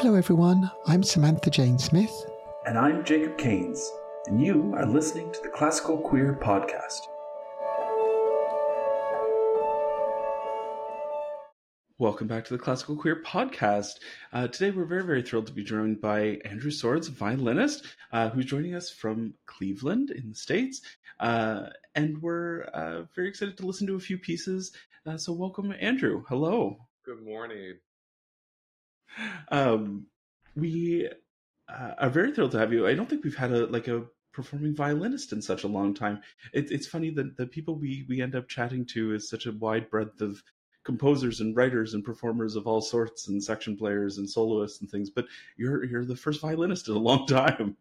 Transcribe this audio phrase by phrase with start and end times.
[0.00, 0.70] Hello, everyone.
[0.86, 2.30] I'm Samantha Jane Smith.
[2.64, 3.84] And I'm Jacob Keynes,
[4.26, 7.00] and you are listening to the Classical Queer Podcast.
[11.98, 13.94] Welcome back to the Classical Queer Podcast.
[14.32, 18.46] Uh, today, we're very, very thrilled to be joined by Andrew Sords, violinist, uh, who's
[18.46, 20.80] joining us from Cleveland in the States.
[21.18, 24.70] Uh, and we're uh, very excited to listen to a few pieces.
[25.06, 26.22] Uh, so, welcome, Andrew.
[26.28, 26.76] Hello.
[27.04, 27.78] Good morning.
[29.50, 30.06] Um,
[30.56, 31.08] we
[31.68, 32.86] uh, are very thrilled to have you.
[32.86, 36.20] I don't think we've had a like a performing violinist in such a long time.
[36.52, 39.52] It, it's funny that the people we we end up chatting to is such a
[39.52, 40.42] wide breadth of
[40.84, 45.10] composers and writers and performers of all sorts and section players and soloists and things.
[45.10, 47.76] But you're you're the first violinist in a long time.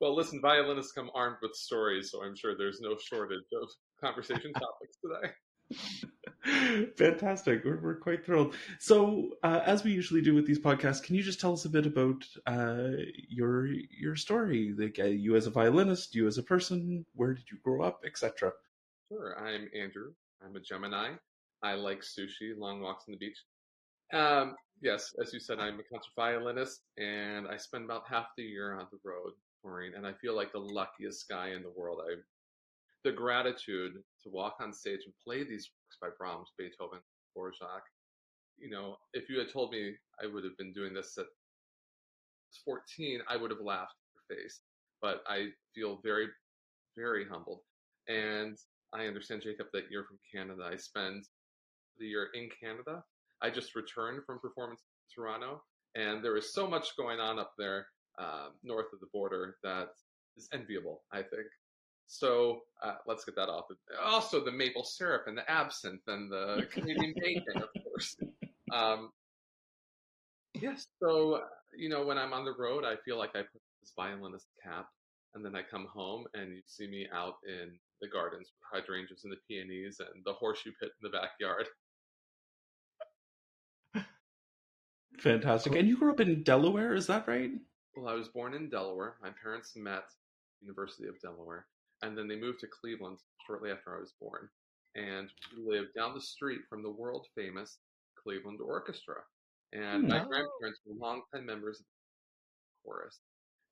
[0.00, 3.68] Well, listen, violinists come armed with stories, so I'm sure there's no shortage of
[4.00, 5.34] conversation topics today.
[6.96, 7.64] Fantastic.
[7.64, 8.54] We're, we're quite thrilled.
[8.78, 11.68] So, uh, as we usually do with these podcasts, can you just tell us a
[11.68, 14.74] bit about uh, your your story?
[14.76, 18.02] Like uh, you as a violinist, you as a person, where did you grow up,
[18.06, 18.52] etc.
[19.08, 19.36] Sure.
[19.38, 20.12] I'm Andrew.
[20.44, 21.12] I'm a Gemini.
[21.62, 23.38] I like sushi, long walks on the beach.
[24.12, 28.42] Um, yes, as you said, I'm a concert violinist, and I spend about half the
[28.42, 32.00] year on the road touring, and I feel like the luckiest guy in the world.
[32.02, 32.14] I
[33.04, 37.00] the gratitude to walk on stage and play these works by Brahms, Beethoven,
[37.36, 37.82] Dvorak.
[38.58, 41.26] You know, if you had told me I would have been doing this at
[42.64, 43.94] 14, I would have laughed
[44.28, 44.60] in your face.
[45.00, 46.28] But I feel very,
[46.96, 47.60] very humbled.
[48.08, 48.56] And
[48.92, 50.68] I understand, Jacob, that you're from Canada.
[50.70, 51.24] I spend
[51.98, 53.02] the year in Canada.
[53.42, 55.62] I just returned from performance in Toronto,
[55.94, 57.86] and there is so much going on up there
[58.18, 59.88] uh, north of the border that
[60.36, 61.46] is enviable, I think.
[62.12, 63.66] So uh, let's get that off.
[64.02, 68.16] Also, the maple syrup and the absinthe and the Canadian bacon, of course.
[68.72, 69.10] Um,
[70.60, 70.88] yes.
[71.00, 74.48] So you know, when I'm on the road, I feel like I put this violinist
[74.60, 74.86] cap,
[75.36, 79.22] and then I come home, and you see me out in the gardens with hydrangeas
[79.22, 81.68] and the peonies and the horseshoe pit in the backyard.
[85.20, 85.76] Fantastic.
[85.76, 87.52] And you grew up in Delaware, is that right?
[87.94, 89.14] Well, I was born in Delaware.
[89.22, 90.04] My parents met
[90.60, 91.66] University of Delaware
[92.02, 94.48] and then they moved to Cleveland shortly after I was born.
[94.96, 97.78] And lived down the street from the world famous
[98.20, 99.22] Cleveland Orchestra.
[99.72, 103.20] And my grandparents were longtime members of the chorus.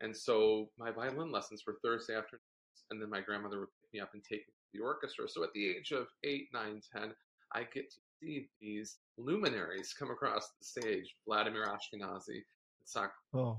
[0.01, 2.43] And so my violin lessons were Thursday afternoons,
[2.91, 5.29] and then my grandmother would pick me up and take me to the orchestra.
[5.29, 7.13] So at the age of eight, nine, ten,
[7.53, 12.43] I get to see these luminaries come across the stage: Vladimir Ashkenazy,
[12.85, 13.59] Sak, oh.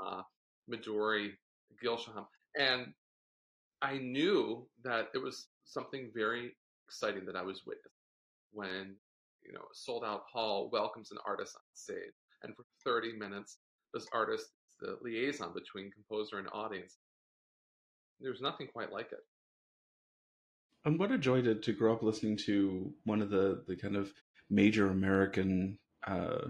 [0.00, 0.22] uh,
[0.70, 1.30] Midori,
[1.82, 2.26] Gil Shaham,
[2.56, 2.92] and
[3.82, 6.52] I knew that it was something very
[6.86, 7.90] exciting that I was witnessing
[8.52, 8.96] when,
[9.44, 12.12] you know, a sold out hall welcomes an artist on stage.
[12.42, 13.58] And for 30 minutes,
[13.94, 16.96] this artist is the liaison between composer and audience.
[18.20, 19.24] There's nothing quite like it.
[20.84, 23.96] And what a joy to, to grow up listening to one of the, the kind
[23.96, 24.12] of
[24.48, 26.48] major American uh,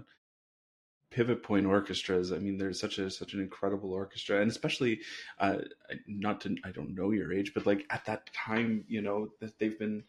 [1.11, 2.31] pivot point orchestras.
[2.31, 5.01] I mean, there's such a such an incredible orchestra, and especially
[5.39, 5.57] uh,
[6.07, 9.59] not to I don't know your age, but like at that time, you know that
[9.59, 10.03] they've been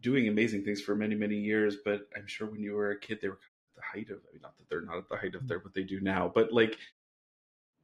[0.00, 1.76] doing amazing things for many many years.
[1.84, 4.18] But I'm sure when you were a kid, they were at the height of.
[4.28, 6.30] I mean, not that they're not at the height of their what they do now,
[6.32, 6.78] but like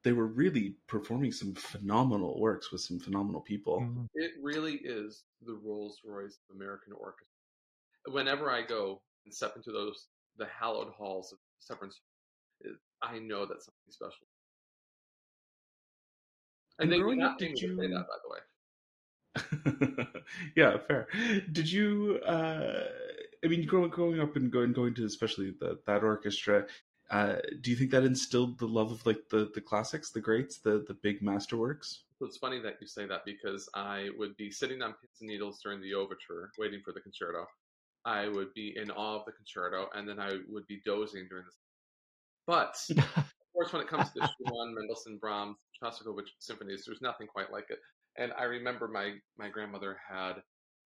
[0.02, 3.80] they were really performing some phenomenal works with some phenomenal people.
[3.80, 4.04] Mm-hmm.
[4.14, 7.26] It really is the Rolls Royce of American orchestra.
[8.08, 10.06] Whenever I go and step into those
[10.38, 12.00] the hallowed halls of Severance
[13.02, 14.26] I know that's something special.
[16.78, 18.38] And, and growing up, did you say that, by the way?
[20.56, 21.06] yeah, fair.
[21.52, 22.20] Did you?
[22.26, 22.84] Uh,
[23.44, 26.66] I mean, growing growing up and going going to especially the, that orchestra.
[27.10, 30.58] Uh, do you think that instilled the love of like the the classics, the greats,
[30.58, 31.98] the the big masterworks?
[32.18, 35.28] So it's funny that you say that because I would be sitting on pins and
[35.28, 37.46] needles during the overture, waiting for the concerto.
[38.04, 41.44] I would be in awe of the concerto, and then I would be dozing during
[41.44, 41.52] the
[42.50, 43.24] but of
[43.54, 47.66] course, when it comes to the Schumann, Mendelssohn, Brahms, Shostakovich symphonies, there's nothing quite like
[47.68, 47.78] it.
[48.18, 50.42] And I remember my my grandmother had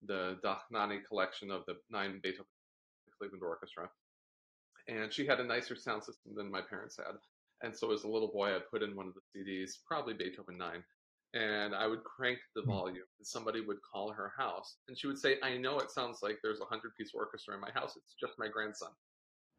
[0.07, 2.45] the Dohnanyi collection of the nine Beethoven
[3.19, 3.89] Cleveland Orchestra,
[4.89, 7.17] and she had a nicer sound system than my parents had.
[7.63, 10.59] And so, as a little boy, I put in one of the CDs, probably Beethoven
[10.59, 10.85] nine,
[11.33, 12.73] and I would crank the hmm.
[12.73, 13.09] volume.
[13.19, 16.41] And somebody would call her house, and she would say, "I know it sounds like
[16.43, 17.97] there's a hundred piece orchestra in my house.
[17.97, 18.91] It's just my grandson."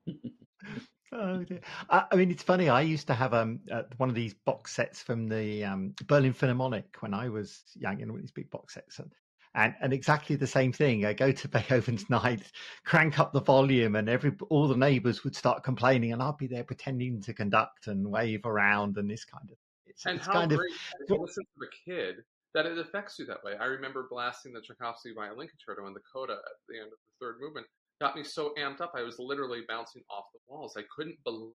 [1.17, 1.61] Oh dear.
[1.89, 2.67] I, I mean, it's funny.
[2.67, 6.33] I used to have um uh, one of these box sets from the um, Berlin
[6.33, 9.11] Philharmonic when I was young, and all these big box sets, and
[9.53, 11.05] and and exactly the same thing.
[11.05, 12.51] I go to Beethoven's night,
[12.83, 16.47] crank up the volume, and every all the neighbours would start complaining, and I'd be
[16.47, 19.57] there pretending to conduct and wave around and this kind of.
[19.85, 22.15] It's, and it's how kind great of, to listen to a kid
[22.53, 23.53] that it affects you that way.
[23.59, 27.25] I remember blasting the Tchaikovsky violin concerto in the coda at the end of the
[27.25, 27.67] third movement.
[28.01, 30.75] Got me so amped up, I was literally bouncing off the walls.
[30.77, 31.53] I couldn't believe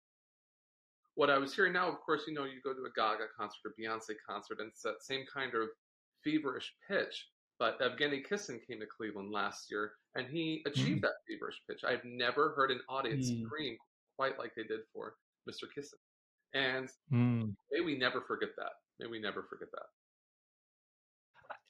[1.15, 1.89] what I was hearing now.
[1.89, 4.81] Of course, you know, you go to a Gaga concert or Beyonce concert, and it's
[4.83, 5.67] that same kind of
[6.23, 7.27] feverish pitch.
[7.59, 11.01] But Evgeny Kissin came to Cleveland last year, and he achieved mm.
[11.01, 11.81] that feverish pitch.
[11.85, 13.43] I've never heard an audience mm.
[13.43, 13.75] scream
[14.15, 15.15] quite like they did for
[15.49, 15.63] Mr.
[15.75, 15.99] Kissin.
[16.53, 17.53] And mm.
[17.69, 18.71] may we never forget that.
[19.01, 19.87] May we never forget that.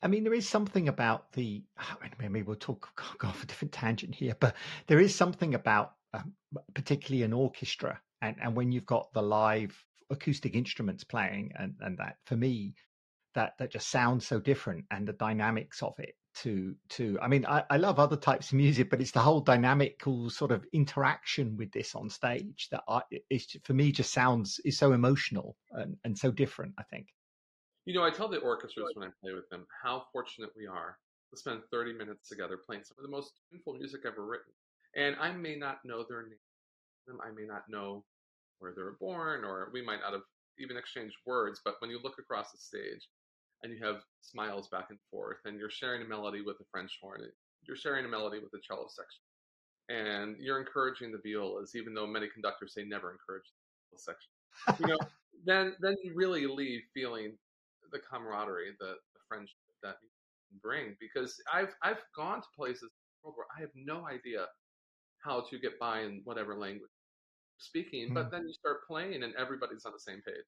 [0.01, 1.63] I mean, there is something about the.
[2.19, 4.55] Maybe we'll talk go off a different tangent here, but
[4.87, 6.33] there is something about, um,
[6.73, 9.77] particularly an orchestra, and and when you've got the live
[10.09, 12.75] acoustic instruments playing, and and that for me,
[13.35, 17.19] that that just sounds so different, and the dynamics of it to to.
[17.21, 20.51] I mean, I, I love other types of music, but it's the whole dynamical sort
[20.51, 23.01] of interaction with this on stage that I,
[23.63, 26.73] for me just sounds is so emotional and and so different.
[26.77, 27.07] I think.
[27.89, 30.99] You know, I tell the orchestras when I play with them how fortunate we are
[31.31, 34.53] to spend 30 minutes together playing some of the most beautiful music ever written.
[34.95, 38.05] And I may not know their name, I may not know
[38.59, 40.21] where they were born, or we might not have
[40.59, 43.09] even exchanged words, but when you look across the stage
[43.63, 46.99] and you have smiles back and forth, and you're sharing a melody with the French
[47.01, 47.21] horn,
[47.63, 49.23] you're sharing a melody with the cello section,
[49.89, 53.49] and you're encouraging the violas, even though many conductors say never encourage
[53.91, 54.29] the section.
[54.79, 54.99] You know,
[55.43, 57.33] then then you really leave feeling
[57.91, 60.09] the camaraderie, the, the friendship that you
[60.49, 60.95] can bring.
[60.99, 62.89] Because I've I've gone to places
[63.21, 64.45] where I have no idea
[65.23, 66.89] how to get by in whatever language
[67.57, 68.13] speaking, mm-hmm.
[68.13, 68.31] but hmm.
[68.31, 70.45] then you start playing and everybody's on the same page.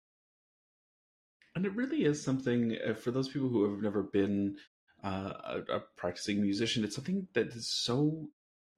[1.55, 4.55] And it really is something uh, for those people who have never been
[5.03, 6.83] uh, a, a practicing musician.
[6.83, 8.29] It's something that is so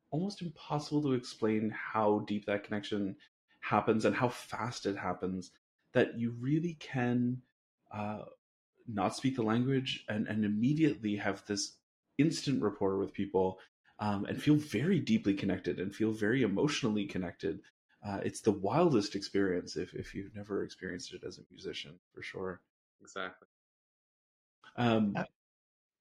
[0.10, 3.16] almost impossible to explain how deep that connection
[3.62, 5.52] happens and how fast it happens
[5.94, 7.42] that you really can
[7.94, 8.24] uh,
[8.88, 11.74] not speak the language and, and immediately have this
[12.18, 13.60] instant rapport with people
[14.00, 17.60] um, and feel very deeply connected and feel very emotionally connected.
[18.06, 22.22] Uh, it's the wildest experience if, if you've never experienced it as a musician, for
[22.22, 22.62] sure.
[23.02, 23.48] Exactly.
[24.76, 25.24] Um, uh,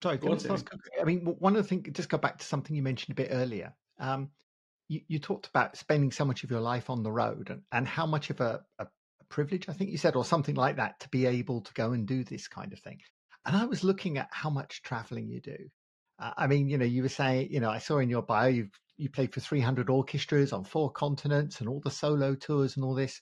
[0.03, 0.65] sorry, on,
[1.01, 3.29] I mean, one of the things, just go back to something you mentioned a bit
[3.31, 3.75] earlier.
[3.99, 4.31] Um,
[4.89, 7.87] you, you, talked about spending so much of your life on the road and, and
[7.87, 8.87] how much of a, a
[9.33, 12.07] privilege, I think you said, or something like that, to be able to go and
[12.07, 13.01] do this kind of thing.
[13.45, 15.57] And I was looking at how much traveling you do.
[16.21, 18.49] Uh, I mean, you know, you were saying, you know, I saw in your bio
[18.49, 18.69] you
[18.99, 22.95] you played for 300 orchestras on four continents and all the solo tours and all
[22.95, 23.21] this.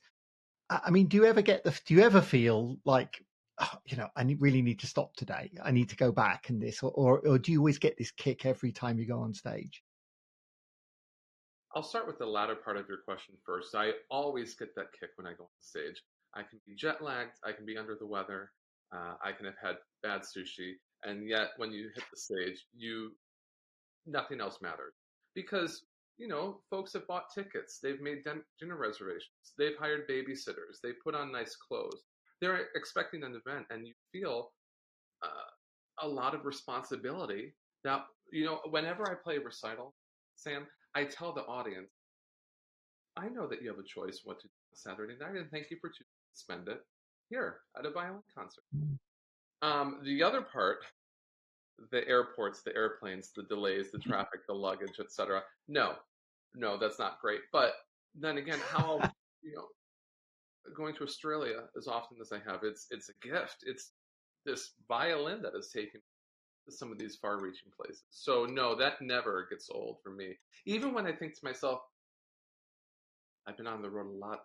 [0.69, 1.79] I mean, do you ever get the?
[1.87, 3.25] Do you ever feel like,
[3.61, 5.51] oh, you know, I really need to stop today.
[5.62, 8.11] I need to go back and this, or, or, or do you always get this
[8.11, 9.83] kick every time you go on stage?
[11.75, 13.75] I'll start with the latter part of your question first.
[13.76, 16.02] I always get that kick when I go on stage.
[16.34, 18.50] I can be jet lagged, I can be under the weather,
[18.94, 20.75] uh, I can have had bad sushi,
[21.05, 23.12] and yet when you hit the stage, you
[24.06, 24.94] nothing else matters
[25.34, 25.84] because
[26.19, 31.14] you know folks have bought tickets, they've made dinner reservations, they've hired babysitters, they put
[31.14, 32.02] on nice clothes,
[32.40, 34.50] they're expecting an event, and you feel
[35.25, 37.55] uh, a lot of responsibility.
[37.84, 39.94] Now, you know, whenever I play a recital,
[40.37, 41.90] Sam, I tell the audience,
[43.16, 45.70] I know that you have a choice what to do on Saturday night, and thank
[45.70, 46.80] you for choosing to spend it
[47.28, 48.64] here at a violin concert.
[48.76, 48.99] Mm.
[49.62, 50.78] Um, the other part,
[51.90, 55.42] the airports, the airplanes, the delays, the traffic, the luggage, etc.
[55.68, 55.94] No,
[56.54, 57.40] no, that's not great.
[57.52, 57.75] But
[58.18, 58.99] then again, how
[59.42, 59.66] you know
[60.76, 63.59] going to Australia as often as I have, it's it's a gift.
[63.62, 63.92] It's
[64.47, 66.00] this violin that has taken
[66.69, 68.02] some of these far reaching places.
[68.11, 70.37] So no, that never gets old for me.
[70.67, 71.81] Even when I think to myself,
[73.47, 74.40] I've been on the road a lot.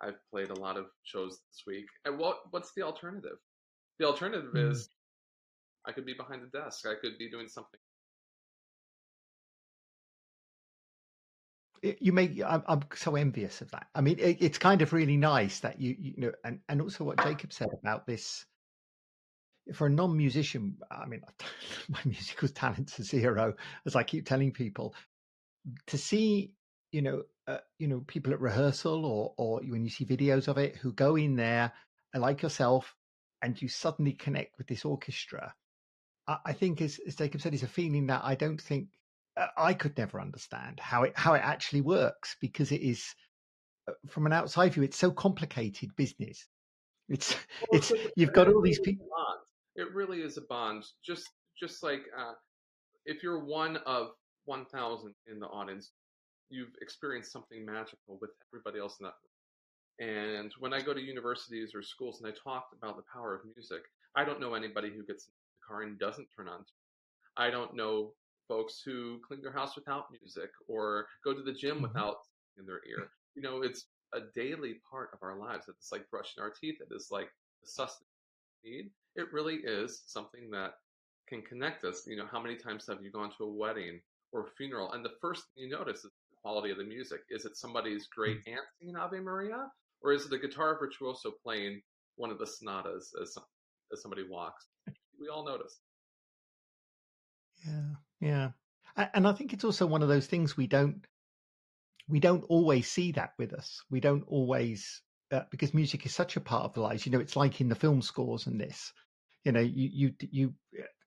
[0.00, 1.86] I've played a lot of shows this week.
[2.04, 3.38] And what what's the alternative?
[3.98, 4.70] The alternative mm.
[4.70, 4.88] is
[5.86, 6.86] I could be behind the desk.
[6.86, 7.80] I could be doing something.
[11.82, 13.88] You make I'm, I'm so envious of that.
[13.94, 17.02] I mean, it, it's kind of really nice that you you know, and and also
[17.02, 18.46] what Jacob said about this
[19.74, 21.22] for a non-musician, I mean,
[21.88, 23.54] my musical talents are zero,
[23.86, 24.94] as I keep telling people.
[25.88, 26.54] To see,
[26.90, 30.58] you know, uh, you know, people at rehearsal or or when you see videos of
[30.58, 31.72] it who go in there,
[32.14, 32.94] like yourself,
[33.42, 35.54] and you suddenly connect with this orchestra.
[36.26, 38.88] I, I think, as, as Jacob said, is a feeling that I don't think
[39.36, 43.14] uh, I could never understand how it how it actually works because it is
[43.88, 46.46] uh, from an outside view, it's so complicated business.
[47.08, 47.34] It's
[47.70, 49.06] well, it's you've got all these people.
[49.76, 50.84] It really is a bond.
[51.04, 52.34] Just just like uh,
[53.04, 54.10] if you're one of
[54.44, 55.92] 1,000 in the audience,
[56.50, 60.10] you've experienced something magical with everybody else in that room.
[60.40, 63.42] And when I go to universities or schools and I talk about the power of
[63.54, 63.82] music,
[64.16, 66.64] I don't know anybody who gets in the car and doesn't turn on.
[67.36, 68.14] I don't know
[68.48, 71.82] folks who clean their house without music or go to the gym Mhm.
[71.82, 72.16] without
[72.56, 73.10] in their ear.
[73.34, 75.68] You know, it's a daily part of our lives.
[75.68, 76.80] It's like brushing our teeth.
[76.80, 78.10] It is like the sustenance
[78.62, 78.92] we need.
[79.16, 80.74] It really is something that
[81.28, 82.04] can connect us.
[82.06, 84.00] You know, how many times have you gone to a wedding
[84.32, 84.92] or a funeral?
[84.92, 87.20] And the first thing you notice is the quality of the music.
[87.30, 89.70] Is it somebody's great aunt singing Ave Maria?
[90.00, 91.80] Or is it a guitar virtuoso playing
[92.16, 93.44] one of the sonatas as, some,
[93.92, 94.66] as somebody walks?
[95.20, 95.78] We all notice.
[97.64, 98.50] Yeah, yeah,
[99.14, 101.06] and I think it's also one of those things we don't
[102.08, 103.82] we don't always see that with us.
[103.90, 105.00] We don't always
[105.30, 107.06] uh, because music is such a part of the lives.
[107.06, 108.92] You know, it's like in the film scores and this.
[109.44, 110.54] You know, you you you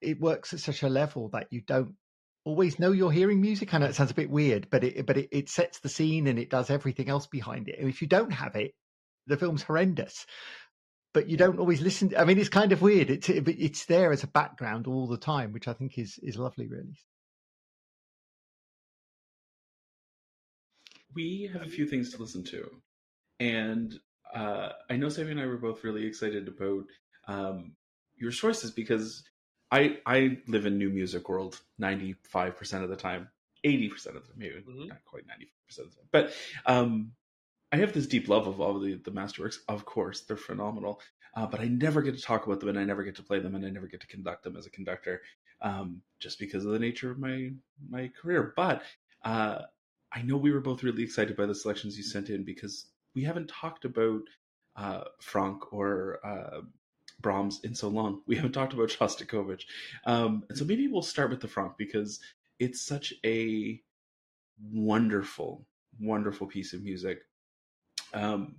[0.01, 1.95] it works at such a level that you don't
[2.43, 3.73] always know you're hearing music.
[3.73, 6.27] I know it sounds a bit weird, but it but it, it sets the scene
[6.27, 7.79] and it does everything else behind it.
[7.79, 8.73] And if you don't have it,
[9.27, 10.25] the film's horrendous.
[11.13, 12.13] But you don't always listen.
[12.17, 13.09] I mean, it's kind of weird.
[13.09, 16.67] It's it's there as a background all the time, which I think is is lovely,
[16.67, 16.97] really.
[21.15, 22.69] we have a few things to listen to,
[23.39, 23.95] and
[24.33, 26.83] uh, I know Sammy and I were both really excited about
[27.27, 27.71] um,
[28.17, 29.23] your sources because
[29.71, 33.29] I I live in new music world ninety five percent of the time,
[33.63, 34.89] eighty percent of the time, maybe Mhm.
[34.89, 36.33] not quite ninety five percent of the time, but
[36.65, 37.11] um,
[37.71, 39.57] I have this deep love of all the the masterworks.
[39.67, 41.01] Of course, they're phenomenal,
[41.35, 43.39] uh, but I never get to talk about them, and I never get to play
[43.39, 45.21] them, and I never get to conduct them as a conductor,
[45.61, 47.51] um, just because of the nature of my
[47.89, 48.53] my career.
[48.55, 48.83] But
[49.23, 49.63] uh,
[50.13, 53.23] I know we were both really excited by the selections you sent in because we
[53.23, 54.21] haven't talked about
[54.75, 56.61] uh, Franck or uh,
[57.21, 58.21] Brahms in so long.
[58.27, 59.63] We haven't talked about Shostakovich,
[60.05, 62.19] um, so maybe we'll start with the Franck because
[62.59, 63.81] it's such a
[64.71, 65.65] wonderful,
[65.99, 67.19] wonderful piece of music.
[68.13, 68.55] Um,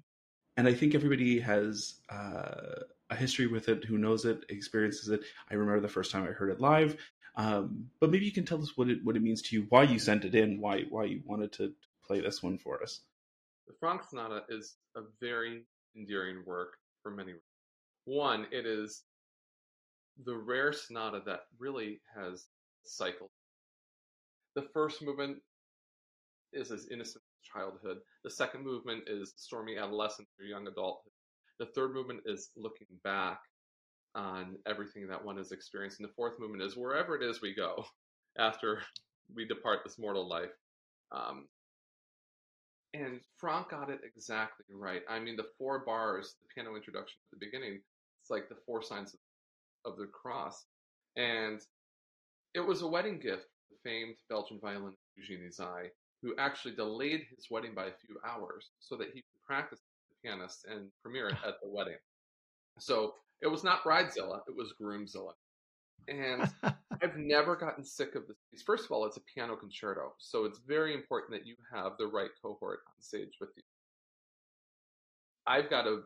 [0.57, 5.21] and I think everybody has uh, a history with it, who knows it, experiences it.
[5.51, 6.97] I remember the first time I heard it live.
[7.37, 9.83] Um, but maybe you can tell us what it what it means to you, why
[9.83, 11.75] you sent it in, why why you wanted to
[12.07, 13.01] play this one for us.
[13.67, 15.65] The Franck Sonata is a very
[15.97, 17.46] endearing work for many reasons.
[18.07, 19.03] One, it is
[20.25, 22.47] the rare sonata that really has
[22.85, 23.31] cycled.
[24.55, 25.39] The first movement
[26.53, 27.99] is as innocent as childhood.
[28.25, 31.13] The second movement is stormy adolescence or young adulthood.
[31.59, 33.41] The third movement is looking back
[34.15, 35.99] on everything that one has experienced.
[35.99, 37.85] And the fourth movement is wherever it is we go
[38.39, 38.83] after
[39.35, 40.53] we depart this mortal life.
[41.13, 41.49] Um,
[42.95, 45.03] and Franck got it exactly right.
[45.09, 47.81] I mean, the four bars, the piano introduction at the beginning,
[48.27, 50.65] it's like the four signs of, of the cross.
[51.17, 51.61] And
[52.55, 55.91] it was a wedding gift for the famed Belgian violinist Eugene Ysaÿe,
[56.23, 60.29] who actually delayed his wedding by a few hours so that he could practice the
[60.29, 61.49] pianist and premiere it ah.
[61.49, 61.99] at the wedding.
[62.81, 65.33] So it was not Bridezilla, it was Groomzilla.
[66.09, 66.51] And
[67.03, 68.63] I've never gotten sick of this piece.
[68.63, 72.07] First of all, it's a piano concerto, so it's very important that you have the
[72.09, 73.63] right cohort on stage with you.
[75.47, 76.01] I've got a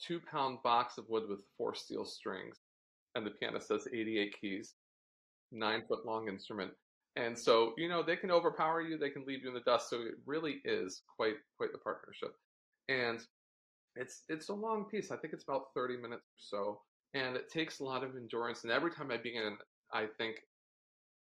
[0.00, 2.58] two pound box of wood with four steel strings,
[3.14, 4.74] and the pianist has 88 keys,
[5.52, 6.72] nine foot long instrument.
[7.16, 9.88] And so, you know, they can overpower you, they can leave you in the dust.
[9.88, 12.34] So it really is quite quite the partnership.
[12.88, 13.20] And
[13.96, 15.10] it's it's a long piece.
[15.10, 16.80] I think it's about 30 minutes or so.
[17.14, 18.64] And it takes a lot of endurance.
[18.64, 19.56] And every time I begin,
[19.92, 20.36] I think,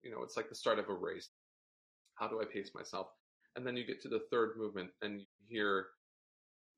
[0.04, 1.30] you know, it's like the start of a race.
[2.16, 3.08] How do I pace myself?
[3.56, 5.88] And then you get to the third movement and you hear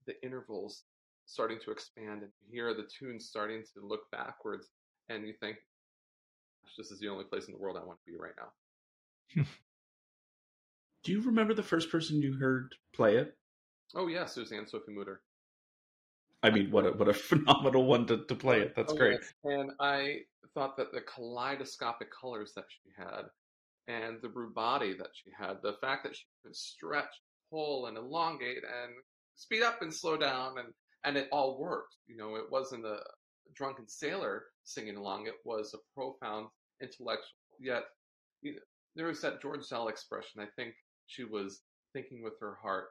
[0.07, 0.83] the intervals
[1.25, 4.69] starting to expand and you hear the tunes starting to look backwards
[5.09, 5.57] and you think,
[6.63, 9.43] "Gosh, this is the only place in the world I want to be right now.
[11.03, 13.37] Do you remember the first person you heard play it?
[13.95, 15.21] Oh yes, yeah, Suzanne Sophie Mutter.
[16.41, 18.73] I mean, what a what a phenomenal one to, to play it.
[18.75, 19.19] That's Oh, great.
[19.21, 19.33] yes.
[19.43, 20.19] And I
[20.53, 23.23] thought that the kaleidoscopic colors that she had
[23.87, 28.63] and the rubato that she had, the fact that she could stretch, pull, and elongate
[28.63, 28.93] and
[29.35, 30.73] speed up and slow down and,
[31.05, 31.95] and it all worked.
[32.07, 32.99] You know, it wasn't a
[33.55, 36.47] drunken sailor singing along, it was a profound
[36.81, 37.27] intellectual,
[37.59, 37.83] yet
[38.41, 38.59] you know,
[38.95, 40.41] there was that George Szell expression.
[40.41, 40.73] I think
[41.07, 41.61] she was
[41.93, 42.87] thinking with her heart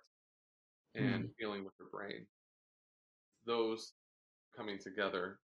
[0.94, 1.30] and hmm.
[1.38, 2.26] feeling with her brain.
[3.46, 3.92] Those
[4.56, 5.38] coming together,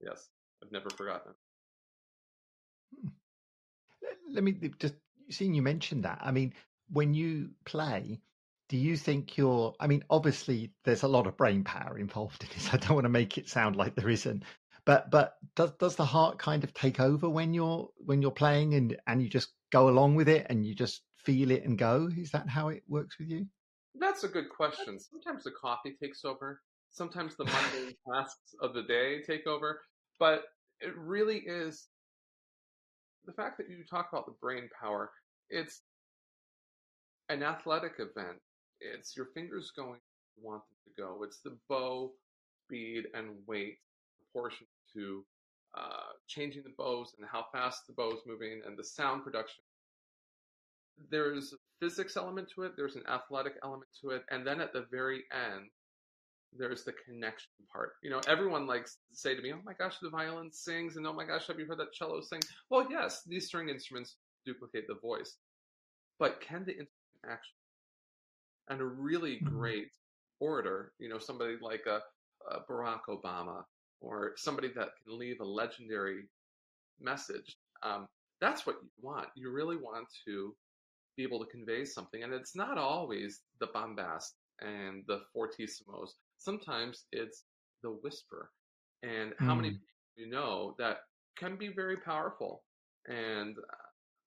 [0.00, 0.28] yes,
[0.62, 1.32] I've never forgotten
[3.00, 3.08] hmm.
[4.02, 4.18] it.
[4.30, 4.94] Let me just
[5.30, 6.20] seeing you mention that.
[6.22, 6.52] I mean,
[6.90, 8.20] when you play,
[8.68, 9.74] do you think you're?
[9.80, 12.68] I mean, obviously, there's a lot of brain power involved in this.
[12.72, 14.44] I don't want to make it sound like there isn't,
[14.84, 18.74] but but does does the heart kind of take over when you're when you're playing
[18.74, 22.08] and and you just go along with it and you just feel it and go?
[22.16, 23.46] Is that how it works with you?
[23.98, 24.98] That's a good question.
[24.98, 26.60] Sometimes the coffee takes over.
[26.90, 29.80] Sometimes the mundane tasks of the day take over.
[30.18, 30.44] But
[30.80, 31.88] it really is
[33.24, 35.10] the fact that you talk about the brain power.
[35.50, 35.82] It's
[37.28, 38.38] an athletic event.
[38.80, 40.00] It's your fingers going
[40.36, 41.22] you want them to go.
[41.24, 42.12] It's the bow
[42.64, 43.78] speed and weight
[44.20, 45.24] proportion to
[45.76, 49.62] uh, changing the bows and how fast the bow is moving and the sound production.
[51.10, 52.72] There's a physics element to it.
[52.76, 55.70] There's an athletic element to it, and then at the very end,
[56.56, 57.92] there's the connection part.
[58.02, 61.06] You know, everyone likes to say to me, "Oh my gosh, the violin sings," and
[61.06, 64.86] "Oh my gosh, have you heard that cello sing?" Well, yes, these string instruments duplicate
[64.88, 65.36] the voice,
[66.18, 66.90] but can the instrument
[67.28, 67.57] actually?
[68.68, 69.58] And a really Mm-hmm.
[69.58, 69.88] great
[70.40, 72.00] orator, you know, somebody like a,
[72.50, 73.62] a Barack Obama
[74.00, 76.24] or somebody that can leave a legendary
[77.00, 77.56] message.
[77.82, 78.06] Um,
[78.40, 79.28] that's what you want.
[79.36, 80.54] You really want to
[81.16, 86.10] be able to convey something, and it's not always the bombast and the fortissimos.
[86.38, 87.44] Sometimes it's
[87.82, 88.50] the whisper,
[89.02, 89.70] and how many Mm.
[89.70, 89.84] people
[90.16, 90.98] you know that
[91.36, 92.62] can be very powerful.
[93.06, 93.56] And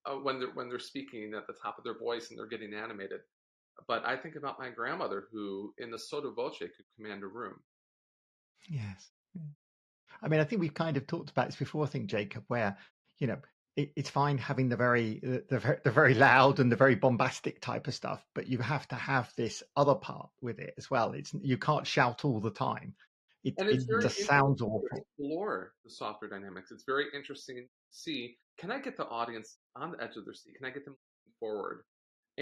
[0.05, 2.73] uh, when they're when they're speaking at the top of their voice and they're getting
[2.73, 3.21] animated.
[3.87, 7.59] But I think about my grandmother, who in the sotto voce could command a room.
[8.69, 9.09] Yes.
[10.21, 11.83] I mean, I think we've kind of talked about this before.
[11.83, 12.77] I think Jacob, where
[13.19, 13.39] you know
[13.75, 17.87] it, it's fine having the very the, the very loud and the very bombastic type
[17.87, 21.13] of stuff, but you have to have this other part with it as well.
[21.13, 22.95] It's you can't shout all the time.
[23.43, 24.87] It, And it's it very just sounds awful.
[24.93, 26.71] explore the software dynamics.
[26.71, 30.33] It's very interesting to see can I get the audience on the edge of their
[30.33, 30.55] seat?
[30.57, 30.97] Can I get them
[31.39, 31.83] forward?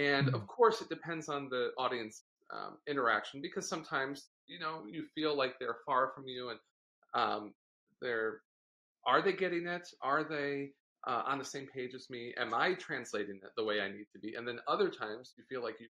[0.08, 0.34] And Mm.
[0.34, 2.24] of course, it depends on the audience
[2.56, 4.16] um, interaction because sometimes
[4.46, 6.60] you know you feel like they're far from you and
[7.14, 7.42] um,
[8.00, 8.32] they're
[9.06, 9.86] are they getting it?
[10.02, 10.72] Are they
[11.08, 12.34] uh, on the same page as me?
[12.36, 14.34] Am I translating it the way I need to be?
[14.36, 15.88] And then other times you feel like you're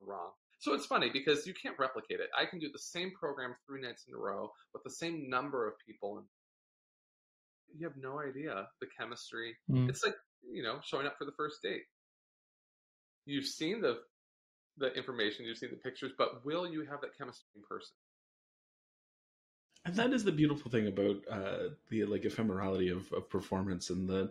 [0.00, 0.30] wrong.
[0.58, 2.30] So it's funny because you can't replicate it.
[2.38, 5.66] I can do the same program three nights in a row with the same number
[5.66, 6.26] of people, and
[7.76, 9.56] you have no idea the chemistry.
[9.70, 9.88] Mm.
[9.88, 10.14] It's like
[10.48, 11.82] you know showing up for the first date.
[13.24, 14.00] You've seen the
[14.78, 17.94] the information, you've seen the pictures, but will you have that chemistry in person?
[19.84, 24.08] And that is the beautiful thing about uh, the like ephemerality of, of performance and
[24.08, 24.30] the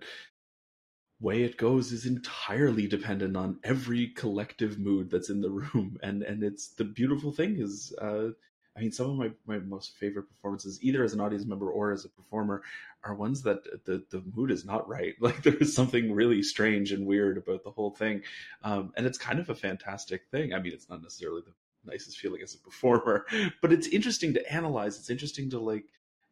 [1.19, 5.97] way it goes is entirely dependent on every collective mood that's in the room.
[6.01, 8.29] And and it's the beautiful thing is uh,
[8.75, 11.91] I mean some of my, my most favorite performances, either as an audience member or
[11.91, 12.63] as a performer,
[13.03, 15.15] are ones that the, the mood is not right.
[15.21, 18.21] Like there is something really strange and weird about the whole thing.
[18.63, 20.53] Um, and it's kind of a fantastic thing.
[20.53, 21.53] I mean it's not necessarily the
[21.91, 23.25] nicest feeling as a performer,
[23.61, 24.97] but it's interesting to analyze.
[24.97, 25.85] It's interesting to like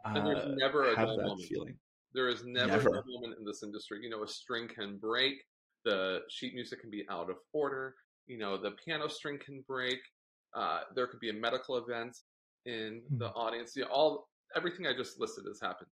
[0.06, 1.42] uh, And there's never a have that moment.
[1.42, 1.76] feeling.
[2.14, 2.90] There is never, Never.
[2.90, 4.00] a moment in this industry.
[4.02, 5.44] You know, a string can break,
[5.86, 10.00] the sheet music can be out of order, you know, the piano string can break,
[10.56, 12.18] uh, there could be a medical event
[12.66, 13.36] in the mm.
[13.36, 13.76] audience.
[13.76, 15.90] You know, all everything I just listed has happened.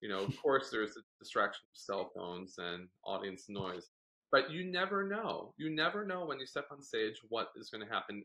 [0.00, 3.90] You know, of course there's the distraction of cell phones and audience noise.
[4.32, 5.54] But you never know.
[5.58, 8.24] You never know when you step on stage what is going to happen.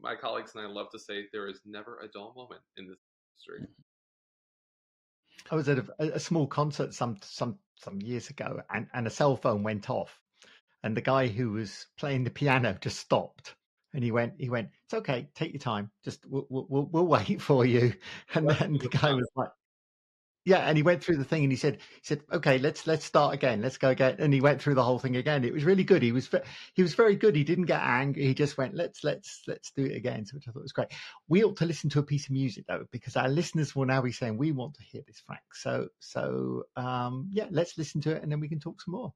[0.00, 2.98] My colleagues and I love to say there is never a dull moment in this
[3.48, 3.66] industry.
[5.50, 9.10] I was at a, a small concert some some some years ago, and, and a
[9.10, 10.20] cell phone went off,
[10.82, 13.54] and the guy who was playing the piano just stopped,
[13.94, 17.40] and he went he went, "It's okay, take your time, just we'll we'll, we'll wait
[17.40, 17.94] for you."
[18.34, 19.50] And That's then the guy was like,
[20.44, 23.04] "Yeah," and he went through the thing, and he said he said, "Okay, let's let's
[23.04, 25.44] start again, let's go again," and he went through the whole thing again.
[25.44, 26.02] It was really good.
[26.02, 26.28] He was
[26.74, 27.36] he was very good.
[27.36, 28.24] He didn't get angry.
[28.26, 30.88] He just went, "Let's let's let's do it again," so which I thought was great
[31.28, 34.02] we ought to listen to a piece of music though because our listeners will now
[34.02, 38.10] be saying we want to hear this Franck so so um yeah let's listen to
[38.10, 39.12] it and then we can talk some more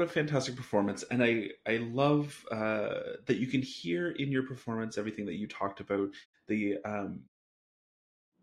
[0.00, 1.04] what a fantastic performance.
[1.10, 5.46] And i i love uh that you can hear in your performance everything that you
[5.46, 6.08] talked about
[6.48, 7.20] the um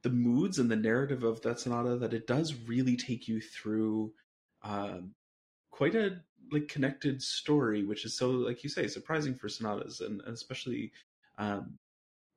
[0.03, 4.13] the moods and the narrative of that sonata that it does really take you through
[4.61, 5.15] um
[5.71, 10.21] quite a like connected story which is so like you say surprising for sonatas and,
[10.21, 10.91] and especially
[11.39, 11.79] um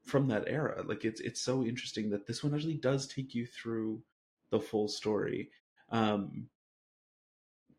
[0.03, 0.83] from that era.
[0.83, 4.03] Like it's it's so interesting that this one actually does take you through
[4.51, 5.51] the full story.
[5.91, 6.49] Um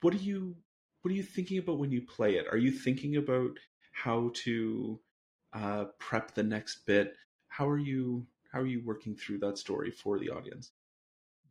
[0.01, 0.55] what do you
[1.02, 2.45] what are you thinking about when you play it?
[2.52, 3.58] Are you thinking about
[3.91, 4.99] how to
[5.54, 7.16] uh, prep the next bit?
[7.47, 10.72] How are you how are you working through that story for the audience?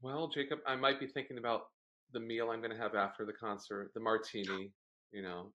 [0.03, 1.69] Well, Jacob, I might be thinking about
[2.13, 4.73] the meal I'm going to have after the concert, the martini.
[5.13, 5.53] You know,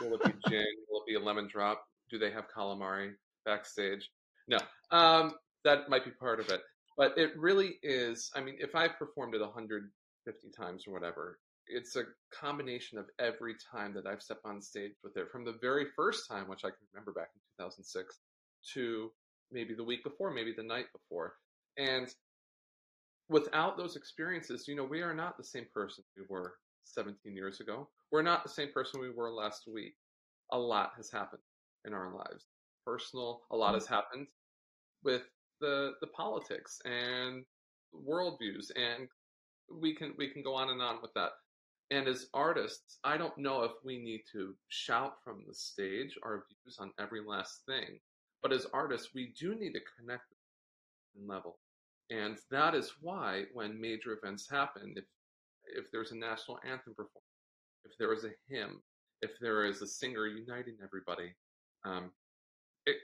[0.00, 0.64] will it be gin?
[0.88, 1.84] Will it be a lemon drop?
[2.08, 3.12] Do they have calamari
[3.44, 4.10] backstage?
[4.48, 4.58] No,
[4.90, 5.34] um,
[5.64, 6.60] that might be part of it.
[6.96, 8.30] But it really is.
[8.34, 13.54] I mean, if I've performed it 150 times or whatever, it's a combination of every
[13.72, 16.68] time that I've stepped on stage with it, from the very first time, which I
[16.68, 18.18] can remember back in 2006,
[18.74, 19.10] to
[19.52, 21.34] maybe the week before, maybe the night before.
[21.78, 22.08] And
[23.28, 26.54] without those experiences, you know, we are not the same person we were
[26.84, 27.88] 17 years ago.
[28.12, 29.94] We're not the same person we were last week.
[30.52, 31.42] A lot has happened
[31.84, 32.46] in our lives.
[32.84, 33.74] Personal, a lot mm-hmm.
[33.76, 34.26] has happened
[35.02, 35.22] with
[35.60, 37.44] the the politics and
[37.94, 39.08] worldviews and
[39.80, 41.30] we can we can go on and on with that
[41.90, 46.44] and as artists, I don't know if we need to shout from the stage our
[46.48, 48.00] views on every last thing.
[48.42, 51.58] But as artists, we do need to connect with level.
[52.10, 55.04] And that is why when major events happen, if
[55.68, 57.26] if there's a national anthem performance,
[57.84, 58.80] if there is a hymn,
[59.22, 61.34] if there is a singer uniting everybody,
[61.84, 62.12] um,
[62.86, 62.96] it,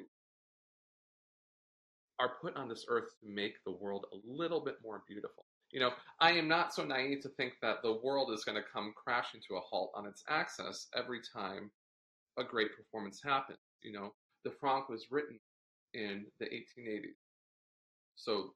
[2.21, 5.45] are put on this earth to make the world a little bit more beautiful.
[5.73, 8.69] You know, I am not so naive to think that the world is going to
[8.73, 11.71] come crashing to a halt on its axis every time
[12.39, 13.59] a great performance happens.
[13.83, 14.15] You know,
[14.45, 15.41] the Franck was written
[15.95, 17.17] in the 1880s,
[18.17, 18.55] so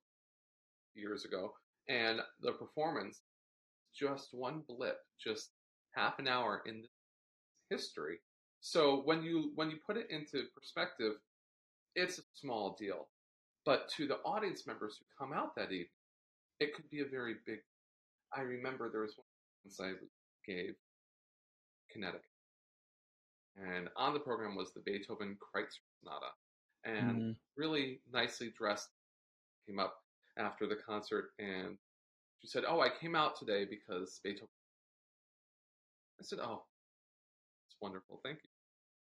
[0.94, 1.52] years ago,
[1.88, 3.20] and the performance
[3.94, 5.50] just one blip, just
[5.94, 6.84] half an hour in
[7.70, 8.18] history.
[8.60, 11.14] So when you when you put it into perspective,
[11.94, 13.08] it's a small deal.
[13.64, 15.88] But to the audience members who come out that evening,
[16.60, 17.58] it could be a very big.
[18.36, 19.14] I remember there was
[19.64, 19.92] once I
[20.46, 20.74] gave
[21.90, 22.22] Connecticut,
[23.56, 26.32] and on the program was the Beethoven Kreutzer Sonata,
[26.84, 27.36] and mm.
[27.56, 28.88] really nicely dressed
[29.66, 29.96] came up
[30.38, 31.76] after the concert, and
[32.40, 34.48] she said, "Oh, I came out today because Beethoven."
[36.20, 36.64] I said, "Oh,
[37.68, 38.50] it's wonderful, thank you."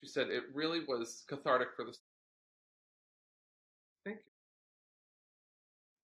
[0.02, 1.96] She said it really was cathartic for the.
[4.04, 4.29] Thank you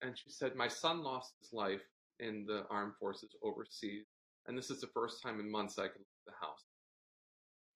[0.02, 1.82] and she said, My son lost his life
[2.20, 4.06] in the armed forces overseas,
[4.46, 6.64] and this is the first time in months I can leave the house.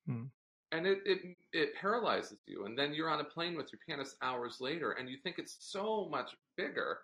[0.06, 0.26] Hmm.
[0.72, 1.18] And it, it
[1.52, 5.08] it paralyzes you, and then you're on a plane with your pianist hours later, and
[5.08, 6.98] you think it's so much bigger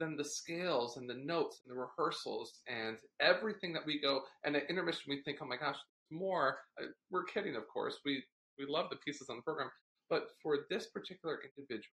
[0.00, 4.22] than the scales and the notes and the rehearsals and everything that we go.
[4.44, 5.78] And at intermission, we think, "Oh my gosh,
[6.10, 8.00] more." Uh, we're kidding, of course.
[8.04, 8.24] We
[8.58, 9.70] we love the pieces on the program,
[10.10, 11.94] but for this particular individual,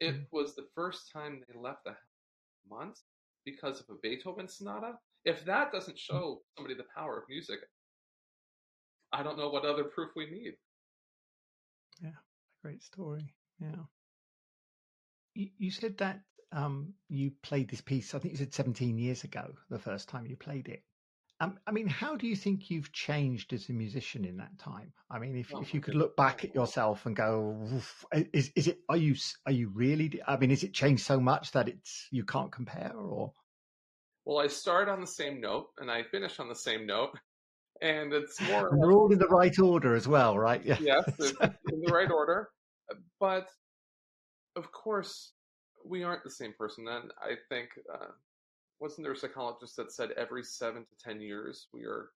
[0.00, 0.22] it mm-hmm.
[0.36, 1.98] was the first time they left the house
[2.68, 3.04] months
[3.44, 4.92] because of a Beethoven sonata.
[5.24, 6.16] If that doesn't mm-hmm.
[6.16, 7.60] show somebody the power of music,
[9.12, 10.54] I don't know what other proof we need.
[12.02, 12.18] Yeah,
[12.62, 13.34] great story.
[13.60, 13.84] Yeah.
[15.34, 16.20] You, you said that
[16.52, 20.26] um, you played this piece, I think you said 17 years ago, the first time
[20.26, 20.82] you played it.
[21.38, 24.92] Um, I mean, how do you think you've changed as a musician in that time?
[25.10, 27.68] I mean, if, oh, if you could look back at yourself and go,
[28.32, 29.14] is is it are you
[29.44, 30.20] are you really?
[30.26, 33.32] I mean, is it changed so much that it's you can't compare, or?
[34.24, 37.10] Well, I start on the same note and I finish on the same note,
[37.82, 38.68] and it's more.
[38.68, 40.64] And they're all in the right order as well, right?
[40.64, 40.78] Yeah.
[40.80, 41.04] Yes,
[41.40, 42.48] in the right order,
[43.20, 43.48] but
[44.56, 45.32] of course,
[45.84, 46.88] we aren't the same person.
[46.88, 48.06] And I think uh,
[48.80, 52.10] wasn't there a psychologist that said every seven to ten years we are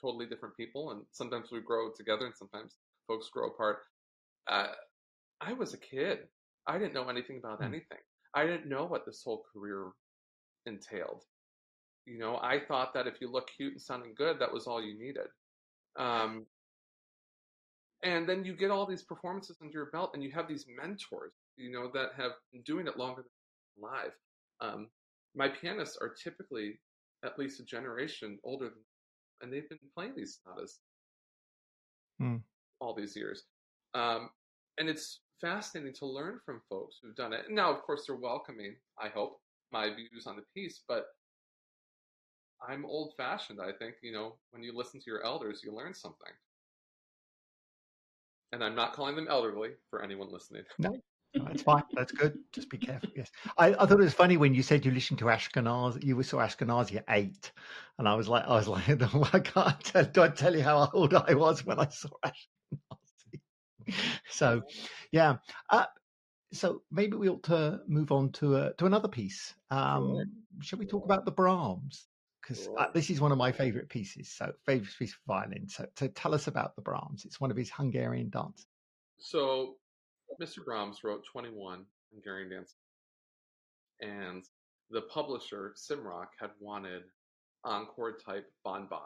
[0.00, 2.74] totally different people, and sometimes we grow together, and sometimes
[3.06, 3.78] folks grow apart.
[4.48, 4.68] Uh,
[5.40, 6.20] I was a kid.
[6.66, 7.66] I didn't know anything about mm.
[7.66, 7.98] anything.
[8.34, 9.88] I didn't know what this whole career
[10.66, 11.24] entailed.
[12.06, 14.82] You know, I thought that if you look cute and sounding good, that was all
[14.82, 15.26] you needed.
[15.98, 16.46] Um,
[18.02, 21.32] and then you get all these performances under your belt, and you have these mentors,
[21.56, 24.12] you know, that have been doing it longer than live.
[24.60, 24.88] Um,
[25.34, 26.78] my pianists are typically
[27.24, 28.82] at least a generation older than,
[29.42, 30.80] and they've been playing these sonatas
[32.18, 32.36] hmm.
[32.80, 33.44] all these years.
[33.94, 34.30] Um,
[34.78, 37.46] and it's fascinating to learn from folks who've done it.
[37.50, 39.40] Now, of course, they're welcoming, I hope,
[39.72, 41.06] my views on the piece, but
[42.66, 43.60] I'm old fashioned.
[43.60, 46.32] I think, you know, when you listen to your elders, you learn something.
[48.52, 50.64] And I'm not calling them elderly for anyone listening.
[50.78, 50.96] No,
[51.34, 51.82] that's fine.
[51.94, 52.38] That's good.
[52.52, 53.10] Just be careful.
[53.16, 56.04] Yes, I, I thought it was funny when you said you listened to Ashkenazi.
[56.04, 57.52] You saw Ashkenazi at eight,
[57.98, 58.88] and I was like, I was like,
[59.34, 60.04] I can't tell.
[60.04, 63.96] Do I tell you how old I was when I saw Ashkenazi?
[64.28, 64.62] So,
[65.12, 65.36] yeah.
[65.68, 65.86] Uh,
[66.52, 69.54] so maybe we ought to move on to uh, to another piece.
[69.70, 70.24] Um.
[70.60, 72.06] Shall we talk about the Brahms?
[72.42, 74.30] Because uh, this is one of my favorite pieces.
[74.30, 75.68] So favorite piece for violin.
[75.68, 77.24] So, so tell us about the Brahms.
[77.24, 78.66] It's one of his Hungarian dances.
[79.18, 79.76] So,
[80.40, 80.64] Mr.
[80.64, 82.74] Brahms wrote 21 Hungarian dances,
[84.00, 84.44] and
[84.90, 87.02] the publisher, Simrock, had wanted
[87.64, 88.98] encore type bonbon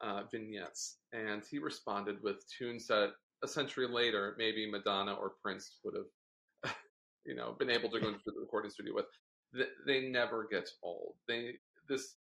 [0.00, 3.12] uh, vignettes, and he responded with tunes that
[3.42, 6.74] a century later, maybe Madonna or Prince would have,
[7.26, 9.06] you know, been able to go into the recording studio with.
[9.52, 11.14] They, they never get old.
[11.28, 11.54] They
[11.88, 12.16] this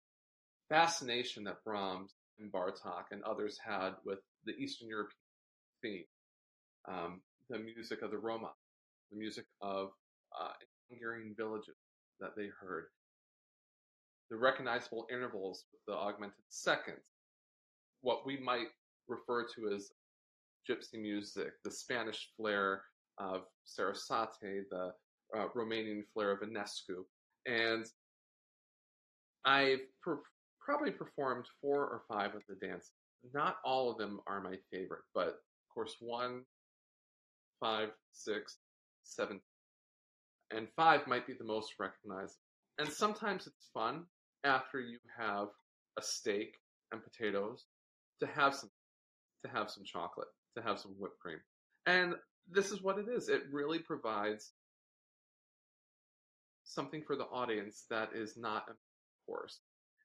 [0.70, 5.16] fascination that Brahms and Bartok and others had with the Eastern European
[5.82, 6.04] theme,
[6.88, 7.22] um,
[7.52, 8.52] the music of the Roma,
[9.12, 9.90] the music of
[10.40, 10.54] uh,
[10.90, 11.76] Hungarian villages
[12.20, 12.86] that they heard,
[14.30, 17.06] the recognizable intervals with the augmented seconds,
[18.02, 18.68] what we might
[19.08, 19.92] refer to as
[20.70, 22.84] gypsy music, the Spanish flair
[23.18, 24.94] of Sarasate, the
[25.36, 27.04] uh, Romanian flair of Enescu.
[27.46, 27.86] And
[29.46, 30.22] I've per-
[30.60, 32.92] probably performed four or five of the dances.
[33.34, 36.44] Not all of them are my favorite, but of course, one,
[37.62, 38.58] five, six,
[39.04, 39.40] seven,
[40.54, 42.42] and five might be the most recognizable.
[42.78, 44.04] And sometimes it's fun
[44.44, 45.48] after you have
[45.98, 46.58] a steak
[46.92, 47.66] and potatoes
[48.20, 48.70] to have some
[49.46, 51.40] to have some chocolate, to have some whipped cream.
[51.86, 52.16] And
[52.52, 53.30] this is what it is.
[53.30, 54.52] It really provides
[56.64, 58.74] something for the audience that is not a
[59.26, 59.60] course.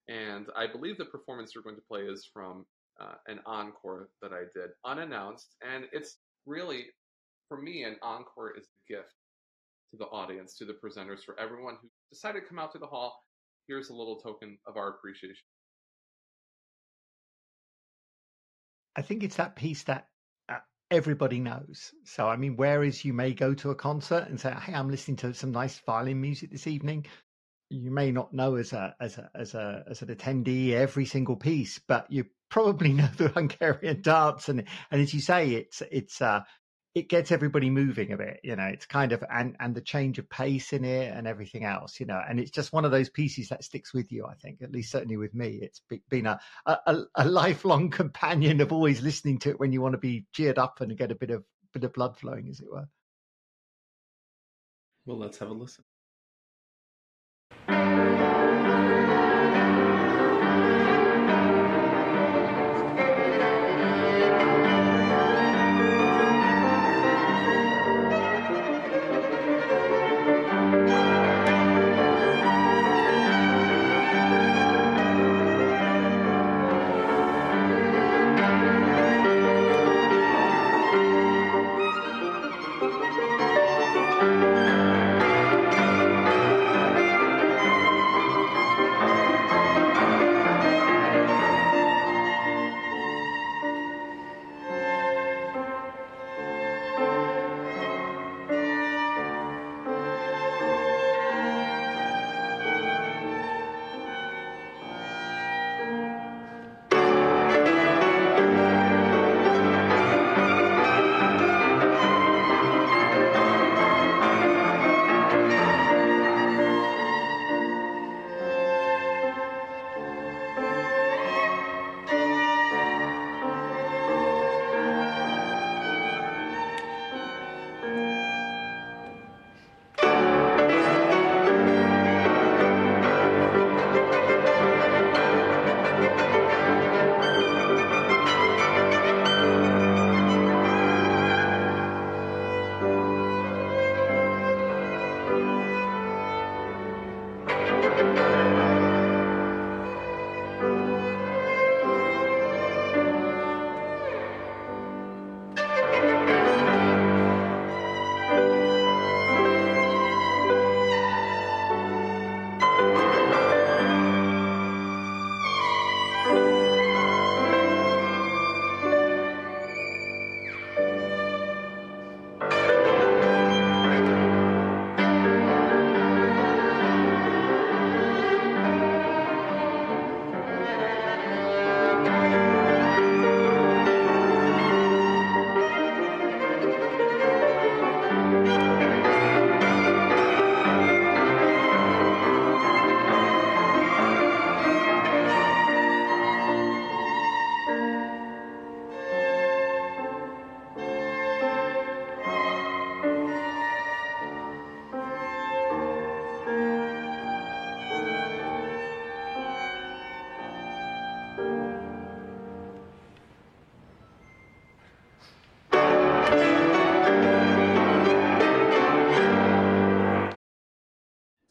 [0.08, 2.64] And I believe the performance you're going to play is from
[3.00, 5.54] uh, an encore that I did unannounced.
[5.66, 6.86] And it's really,
[7.48, 9.14] for me, an encore is a gift
[9.90, 12.86] to the audience, to the presenters, for everyone who decided to come out to the
[12.86, 13.24] hall.
[13.68, 15.44] Here's a little token of our appreciation.
[18.96, 20.08] I think it's that piece that
[20.48, 20.58] uh,
[20.90, 21.92] everybody knows.
[22.04, 25.18] So, I mean, whereas you may go to a concert and say, "Hey, I'm listening
[25.18, 27.06] to some nice violin music this evening,"
[27.68, 31.36] you may not know as a as a as a as an attendee every single
[31.36, 36.22] piece, but you probably know the Hungarian dance, and and as you say, it's it's
[36.22, 36.42] uh
[36.96, 38.64] it gets everybody moving a bit, you know.
[38.64, 42.06] It's kind of and and the change of pace in it and everything else, you
[42.06, 42.18] know.
[42.26, 44.24] And it's just one of those pieces that sticks with you.
[44.24, 48.72] I think, at least certainly with me, it's been a a, a lifelong companion of
[48.72, 51.30] always listening to it when you want to be cheered up and get a bit
[51.30, 51.44] of
[51.74, 52.88] bit of blood flowing, as it were.
[55.04, 55.84] Well, let's have a listen.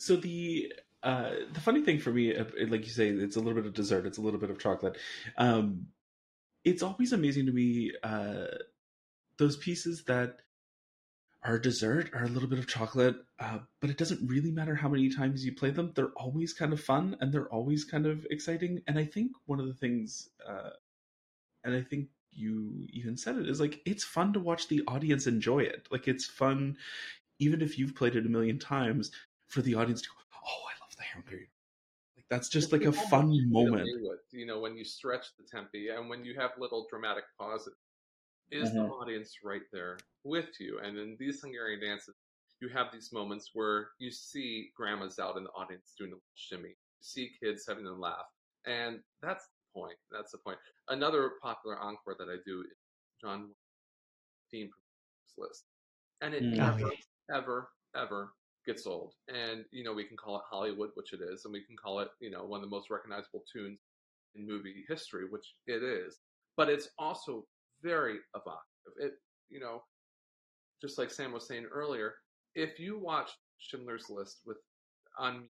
[0.05, 3.55] So the uh, the funny thing for me, uh, like you say, it's a little
[3.55, 4.97] bit of dessert, it's a little bit of chocolate.
[5.35, 5.87] Um,
[6.63, 8.45] it's always amazing to me uh,
[9.39, 10.37] those pieces that
[11.43, 14.89] are dessert are a little bit of chocolate, uh, but it doesn't really matter how
[14.89, 15.91] many times you play them.
[15.95, 18.81] They're always kind of fun and they're always kind of exciting.
[18.87, 20.69] And I think one of the things, uh,
[21.63, 25.25] and I think you even said it, is like it's fun to watch the audience
[25.25, 25.87] enjoy it.
[25.89, 26.77] Like it's fun,
[27.39, 29.11] even if you've played it a million times,
[29.47, 30.15] for the audience to go,
[30.45, 31.49] "Oh, I love the Hungry."
[32.15, 33.89] Like that's just like a fun moment.
[34.31, 37.75] You know, when you stretch the tempi and when you have little dramatic pauses,
[38.51, 38.79] is mm-hmm.
[38.79, 40.79] the audience right there with you?
[40.83, 42.15] And in these Hungarian dances,
[42.61, 46.69] you have these moments where you see grandmas out in the audience doing a shimmy,
[46.69, 48.25] you see kids having a laugh,
[48.65, 49.97] and that's the point.
[50.11, 50.57] That's the point.
[50.89, 52.77] Another popular encore that I do is
[53.21, 53.49] John
[54.51, 54.69] theme
[55.37, 55.65] list,
[56.21, 56.55] and it mm.
[56.55, 56.91] never,
[57.33, 58.33] ever, ever
[58.65, 59.13] gets old.
[59.27, 61.99] And you know, we can call it Hollywood, which it is, and we can call
[61.99, 63.79] it, you know, one of the most recognizable tunes
[64.35, 66.17] in movie history, which it is.
[66.57, 67.45] But it's also
[67.81, 68.93] very evocative.
[68.97, 69.13] It,
[69.49, 69.83] you know,
[70.81, 72.15] just like Sam was saying earlier,
[72.55, 74.57] if you watch Schindler's List with
[75.17, 75.47] on,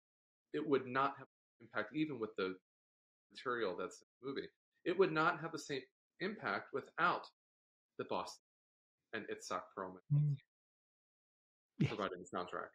[0.53, 1.28] it would not have
[1.61, 2.55] impact even with the
[3.34, 4.47] material that's in the movie.
[4.86, 5.82] It would not have the same
[6.20, 7.26] impact without
[7.97, 8.43] the Boston
[9.14, 10.36] and Itzhak Perlman mm.
[11.88, 12.70] providing the soundtrack.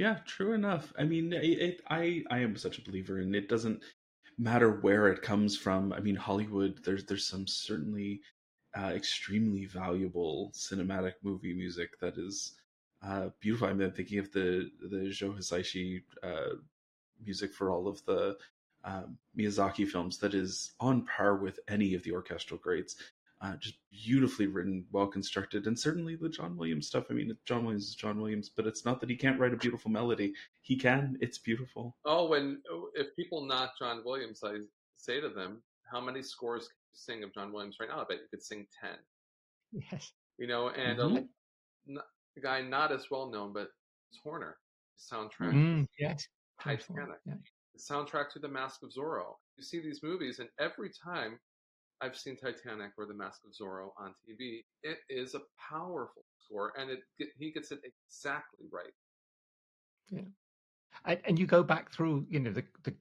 [0.00, 0.94] Yeah, true enough.
[0.98, 3.82] I mean, it, it, I I am such a believer, and it doesn't
[4.38, 5.92] matter where it comes from.
[5.92, 6.82] I mean, Hollywood.
[6.82, 8.22] There's there's some certainly
[8.74, 12.54] uh, extremely valuable cinematic movie music that is
[13.06, 13.68] uh, beautiful.
[13.68, 16.54] I am thinking of the the Joe Hisaishi uh,
[17.22, 18.38] music for all of the
[18.84, 22.96] um, Miyazaki films that is on par with any of the orchestral greats.
[23.42, 27.06] Uh, just beautifully written, well constructed, and certainly the John Williams stuff.
[27.08, 29.56] I mean, John Williams is John Williams, but it's not that he can't write a
[29.56, 30.34] beautiful melody.
[30.60, 31.16] He can.
[31.22, 31.96] It's beautiful.
[32.04, 32.60] Oh, when
[32.94, 34.58] if people knock John Williams, I
[34.96, 38.04] say to them, "How many scores can you sing of John Williams right now?" I
[38.06, 38.98] bet you could sing ten.
[39.90, 40.12] Yes.
[40.38, 41.96] You know, and mm-hmm.
[41.96, 43.68] a, a, guy not as well known, but
[44.10, 44.56] it's Horner
[44.98, 45.54] soundtrack.
[45.54, 46.26] Mm, yes.
[46.62, 47.16] Titanic.
[47.24, 47.34] Yeah.
[47.74, 49.34] The soundtrack to The Mask of Zorro.
[49.56, 51.38] You see these movies, and every time
[52.02, 54.64] I've seen Titanic or The Mask of Zorro on TV.
[54.82, 55.40] It is a
[55.70, 57.00] powerful score, and it
[57.38, 58.92] he gets it exactly right.
[60.10, 60.22] Yeah,
[61.04, 62.94] and, and you go back through, you know, the, the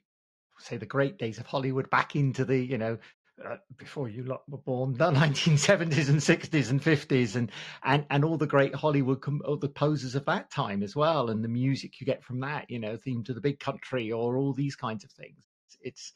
[0.58, 2.98] say the great days of Hollywood, back into the, you know,
[3.46, 7.52] uh, before you lot were born, the 1970s and 60s and 50s, and
[7.84, 11.30] and and all the great Hollywood, com- all the poses of that time as well,
[11.30, 14.38] and the music you get from that, you know, theme to the big country or
[14.38, 15.46] all these kinds of things.
[15.68, 16.14] It's, it's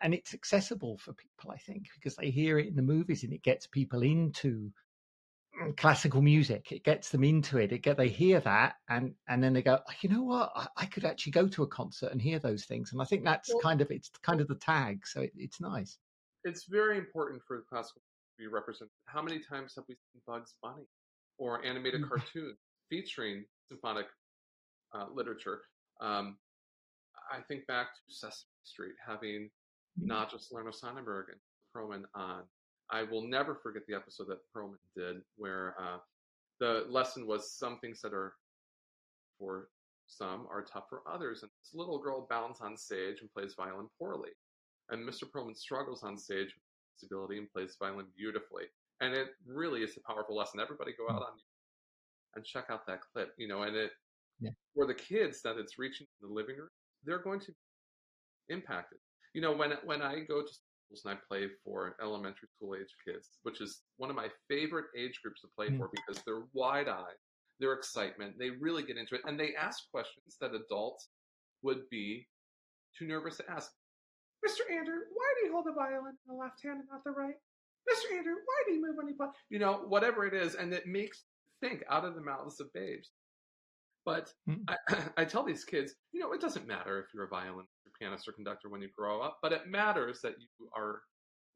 [0.00, 3.32] and it's accessible for people, I think, because they hear it in the movies and
[3.32, 4.70] it gets people into
[5.60, 6.72] mm, classical music.
[6.72, 7.72] It gets them into it.
[7.72, 10.86] It get they hear that and and then they go, you know what, I, I,
[10.86, 12.92] could actually go to a concert and hear those things.
[12.92, 15.06] And I think that's well, kind of it's kind of the tag.
[15.06, 15.98] So it, it's nice.
[16.44, 18.92] It's very important for classical to be represented.
[19.06, 20.86] How many times have we seen Bugs Bunny
[21.38, 22.08] or animated mm.
[22.08, 22.56] cartoons
[22.88, 24.06] featuring symphonic
[24.94, 25.60] uh, literature?
[26.00, 26.38] Um,
[27.30, 29.48] I think back to Sesame Street having
[29.98, 30.06] mm-hmm.
[30.06, 31.40] not just Salerno-Sonnenberg and
[31.74, 32.42] Perlman on.
[32.90, 35.98] I will never forget the episode that Perlman did where uh,
[36.58, 38.34] the lesson was some things that are
[39.38, 39.68] for
[40.06, 41.42] some are tough for others.
[41.42, 44.30] And this little girl bounds on stage and plays violin poorly.
[44.90, 45.24] And Mr.
[45.24, 48.64] Perlman struggles on stage with disability and plays violin beautifully.
[49.00, 50.60] And it really is a powerful lesson.
[50.60, 51.26] Everybody go out mm.
[51.26, 51.32] on
[52.34, 53.92] and check out that clip, you know, and it
[54.40, 54.50] yeah.
[54.74, 56.68] for the kids that it's reaching the living room,
[57.04, 57.52] they're going to
[58.50, 58.98] impacted.
[59.34, 62.92] You know, when when I go to schools and I play for elementary school age
[63.06, 65.78] kids, which is one of my favorite age groups to play mm.
[65.78, 67.18] for because they're wide eyed,
[67.60, 71.08] their excitement, they really get into it, and they ask questions that adults
[71.62, 72.26] would be
[72.98, 73.70] too nervous to ask.
[74.46, 74.62] Mr.
[74.74, 77.34] Andrew, why do you hold the violin in the left hand and not the right?
[77.88, 78.16] Mr.
[78.16, 79.28] Andrew, why do you move when you play?
[79.50, 81.24] You know, whatever it is, and it makes
[81.60, 83.10] think out of the mouths of babes.
[84.04, 84.60] But mm.
[84.68, 84.76] I,
[85.18, 87.69] I, tell these kids, you know, it doesn't matter if you're a violinist or
[88.00, 91.02] pianist or conductor when you grow up, but it matters that you are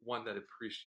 [0.03, 0.87] one that appreciates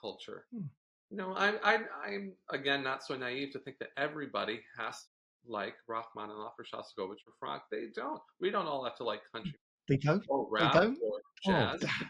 [0.00, 0.44] culture.
[0.54, 0.68] Mm.
[1.10, 5.50] You know, I, I, I'm again not so naive to think that everybody has to
[5.52, 7.62] like Rachmaninoff or Shostakovich or Franck.
[7.70, 8.20] They don't.
[8.40, 9.54] We don't all have to like country.
[9.88, 10.24] They don't.
[10.28, 10.98] Or rap they don't?
[11.02, 11.84] or jazz.
[11.84, 12.06] Oh.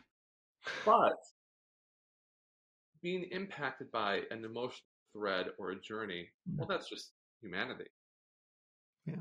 [0.85, 1.16] but
[3.03, 6.72] being impacted by an emotional thread or a journey, well, hmm.
[6.72, 7.91] that's just humanity.
[9.07, 9.16] Yeah.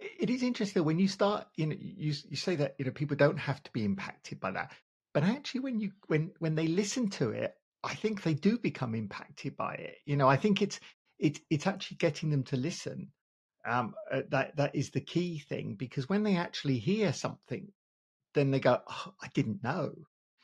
[0.00, 3.16] It is interesting when you start, you know, you, you say that, you know, people
[3.16, 4.72] don't have to be impacted by that.
[5.14, 8.94] But actually when you, when, when they listen to it, I think they do become
[8.94, 9.96] impacted by it.
[10.06, 10.80] You know, I think it's,
[11.18, 13.08] it's, it's actually getting them to listen
[13.66, 17.68] um, uh, that that is the key thing because when they actually hear something,
[18.34, 19.92] then they go, oh, "I didn't know,"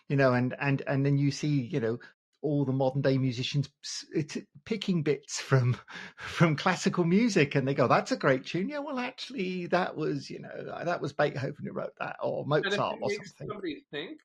[0.09, 1.99] you know, and and and then you see, you know,
[2.43, 3.71] all the modern day musicians
[4.65, 5.77] picking bits from
[6.17, 10.29] from classical music and they go that's a great tune yeah well actually that was
[10.29, 14.19] you know that was beethoven who wrote that or mozart or something somebody think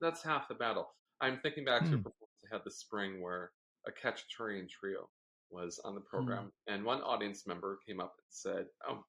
[0.00, 0.88] that's half the battle
[1.20, 1.96] i'm thinking back to a hmm.
[1.96, 3.50] performance i had this spring where
[3.86, 5.08] a Khachaturian trio
[5.50, 6.08] was on the hmm.
[6.08, 6.74] program mm.
[6.74, 9.04] and one audience member came up and said oh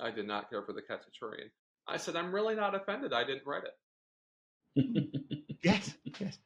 [0.00, 1.50] i did not care for the Khachaturian
[1.88, 3.74] i said i'm really not offended i didn't write it
[5.62, 6.38] yes yes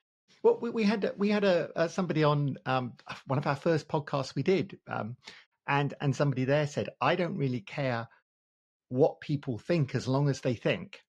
[0.45, 2.93] well, we, we had we had a, a somebody on um,
[3.27, 5.17] one of our first podcasts we did, um,
[5.67, 8.07] and and somebody there said, "I don't really care
[8.91, 11.01] what people think as long as they think."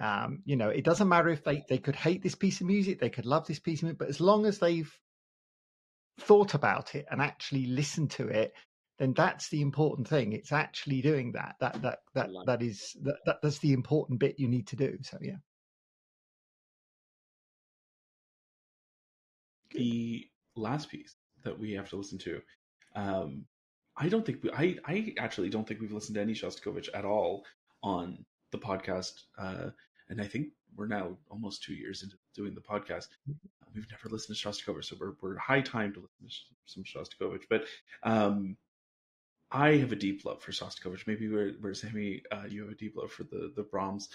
[0.00, 3.00] Um, you know, it doesn't matter if they they could hate this piece of music,
[3.00, 4.92] they could love this piece of music, but as long as they've
[6.20, 8.52] thought about it and actually listened to it,
[8.98, 10.34] then that's the important thing.
[10.34, 11.56] It's actually doing that.
[11.60, 14.98] That that that that is that, that that's the important bit you need to do.
[15.00, 15.36] So yeah.
[19.72, 22.40] The last piece that we have to listen to.
[22.94, 23.44] Um,
[23.96, 27.04] I don't think we, I, I actually don't think we've listened to any Shostakovich at
[27.04, 27.44] all
[27.82, 29.24] on the podcast.
[29.38, 29.70] Uh,
[30.08, 33.08] and I think we're now almost two years into doing the podcast.
[33.74, 37.44] We've never listened to Shostakovich, so we're, we're high time to listen to some Shostakovich.
[37.48, 37.64] But
[38.02, 38.56] um,
[39.50, 41.06] I have a deep love for Shostakovich.
[41.06, 44.08] Maybe where, where Sammy, uh, you have a deep love for the, the Brahms.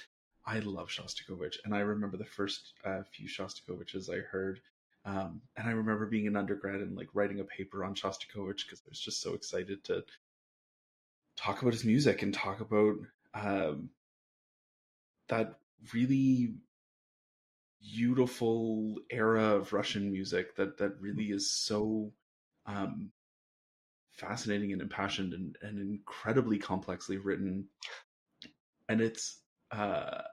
[0.45, 1.57] I love Shostakovich.
[1.65, 4.61] And I remember the first uh, few Shostakoviches I heard
[5.07, 8.81] um, and I remember being an undergrad and like writing a paper on Shostakovich because
[8.85, 10.03] I was just so excited to
[11.37, 12.97] talk about his music and talk about
[13.33, 13.89] um,
[15.29, 15.59] that
[15.93, 16.55] really
[17.81, 22.11] beautiful era of Russian music that that really is so
[22.65, 23.11] um,
[24.11, 27.69] fascinating and impassioned and, and incredibly complexly written.
[28.89, 29.39] And it's
[29.71, 30.23] uh,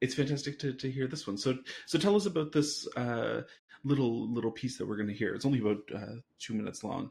[0.00, 1.38] it's fantastic to, to hear this one.
[1.38, 1.56] So
[1.86, 3.42] so tell us about this uh,
[3.84, 5.34] little little piece that we're going to hear.
[5.34, 7.10] It's only about uh, two minutes long.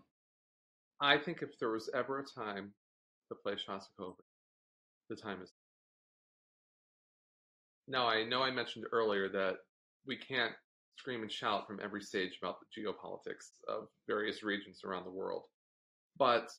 [1.00, 2.74] I think if there was ever a time
[3.30, 4.16] to play Shostakovich,
[5.10, 5.52] the time is.
[7.88, 9.58] Now I know I mentioned earlier that
[10.08, 10.54] we can't
[10.98, 15.44] scream and shout from every stage about the geopolitics of various regions around the world,
[16.18, 16.50] but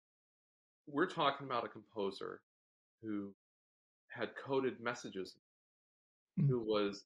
[0.87, 2.41] we're talking about a composer
[3.03, 3.33] who
[4.09, 5.37] had coded messages,
[6.41, 6.49] mm.
[6.49, 7.05] who was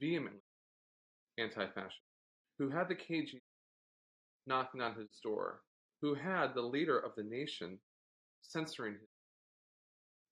[0.00, 0.40] vehemently
[1.38, 1.96] anti-fascist,
[2.60, 3.40] who had the KGB
[4.46, 5.62] knocking on his door,
[6.02, 7.78] who had the leader of the nation
[8.42, 8.96] censoring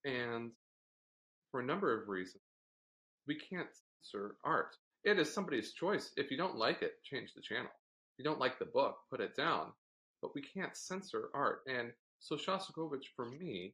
[0.05, 0.13] him.
[0.13, 0.51] And
[1.51, 2.43] for a number of reasons,
[3.27, 3.67] we can't
[4.03, 4.75] censor art.
[5.03, 6.11] It is somebody's choice.
[6.17, 7.71] If you don't like it, change the channel.
[8.13, 9.71] If you don't like the book, put it down.
[10.21, 11.61] But we can't censor art.
[11.67, 13.73] And so Shostakovich, for me,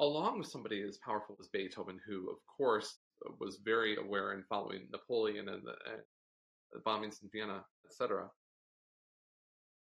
[0.00, 2.98] along with somebody as powerful as Beethoven, who, of course,
[3.40, 5.74] was very aware and following Napoleon and the,
[6.80, 8.30] bombings in Vienna, etc.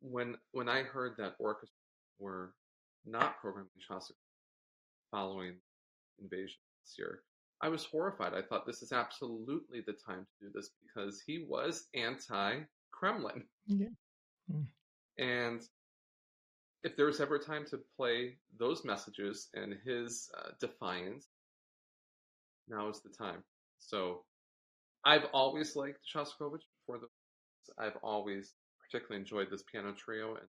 [0.01, 1.70] When when I heard that orchestras
[2.18, 2.55] were
[3.05, 4.16] not programming Shostakovich
[5.11, 5.55] following
[6.20, 7.22] invasion this year,
[7.61, 8.35] I was horrified.
[8.35, 13.45] I thought this is absolutely the time to do this because he was anti-Kremlin.
[13.66, 13.87] Yeah.
[14.53, 14.66] Mm.
[15.18, 15.61] And
[16.83, 21.28] if there was ever a time to play those messages and his uh, defiance,
[22.68, 23.45] now is the time.
[23.78, 24.24] So
[25.05, 27.07] I've always liked Shostakovich for the.
[27.78, 30.49] I've always particularly enjoyed this piano trio and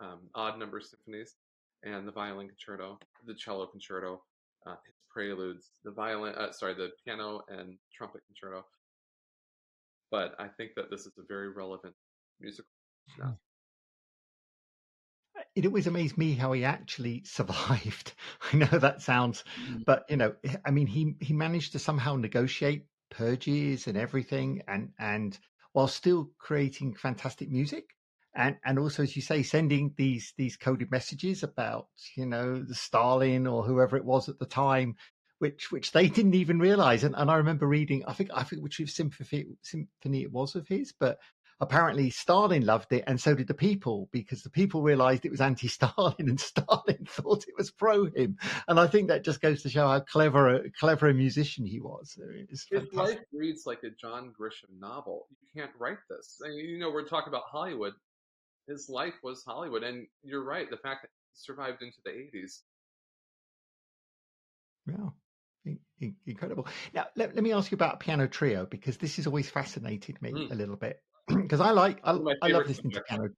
[0.00, 1.34] um, odd number symphonies
[1.84, 4.22] and the violin concerto, the cello concerto,
[4.66, 8.64] uh, his preludes, the violin, uh, sorry, the piano and trumpet concerto.
[10.10, 11.94] But I think that this is a very relevant
[12.40, 12.70] musical.
[13.18, 13.38] Now.
[15.54, 18.12] It always amazed me how he actually survived.
[18.52, 19.84] I know that sounds, mm.
[19.84, 24.90] but you know, I mean, he he managed to somehow negotiate purges and everything, and
[24.98, 25.38] and
[25.72, 27.96] while still creating fantastic music,
[28.34, 32.74] and and also as you say, sending these these coded messages about you know the
[32.74, 34.96] Stalin or whoever it was at the time,
[35.38, 37.04] which which they didn't even realize.
[37.04, 40.68] And, and I remember reading, I think I think which symphony symphony it was of
[40.68, 41.18] his, but
[41.60, 45.40] apparently Stalin loved it, and so did the people, because the people realized it was
[45.40, 48.36] anti-Stalin, and Stalin thought it was pro him.
[48.66, 51.80] And I think that just goes to show how clever, a, clever a musician he
[51.80, 52.18] was.
[52.48, 55.26] His life reads like a John Grisham novel.
[55.30, 56.40] You can't write this.
[56.44, 57.94] I mean, you know, we're talking about Hollywood.
[58.66, 60.68] His life was Hollywood, and you're right.
[60.70, 62.60] The fact that he survived into the 80s.
[64.86, 65.08] Yeah
[66.26, 66.66] incredible.
[66.94, 70.30] Now, let, let, me ask you about piano trio because this has always fascinated me
[70.30, 70.50] mm.
[70.50, 71.02] a little bit
[71.42, 72.12] because I like I,
[72.42, 73.28] I love listening to piano.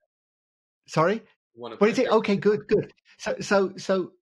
[0.86, 1.22] Sorry.
[1.54, 2.36] one of But my it okay?
[2.36, 2.92] Good, good.
[3.18, 4.12] So, so, so.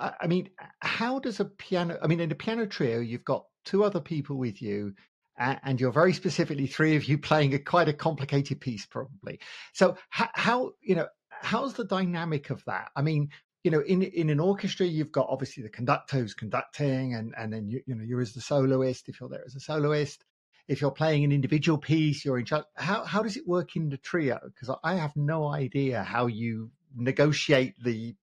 [0.00, 1.98] I mean, how does a piano?
[2.00, 4.94] I mean, in a piano trio, you've got two other people with you,
[5.36, 9.40] and you're very specifically three of you playing a quite a complicated piece, probably.
[9.72, 12.90] So, how, how you know, how's the dynamic of that?
[12.94, 13.30] I mean,
[13.64, 17.52] you know, in in an orchestra, you've got obviously the conductor who's conducting, and and
[17.52, 20.24] then you you know you're as the soloist if you're there as a soloist.
[20.68, 22.64] If you're playing an individual piece, you're in charge.
[22.76, 24.38] How how does it work in the trio?
[24.44, 28.14] Because I have no idea how you negotiate the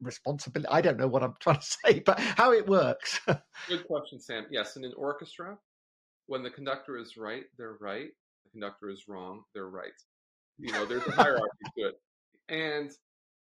[0.00, 0.68] responsibility.
[0.70, 3.20] I don't know what I'm trying to say, but how it works.
[3.68, 4.46] Good question, Sam.
[4.50, 5.58] Yes, in an orchestra,
[6.26, 8.10] when the conductor is right, they're right.
[8.44, 9.90] The conductor is wrong, they're right.
[10.58, 11.46] You know, there's a hierarchy
[11.78, 12.00] to it.
[12.48, 12.90] And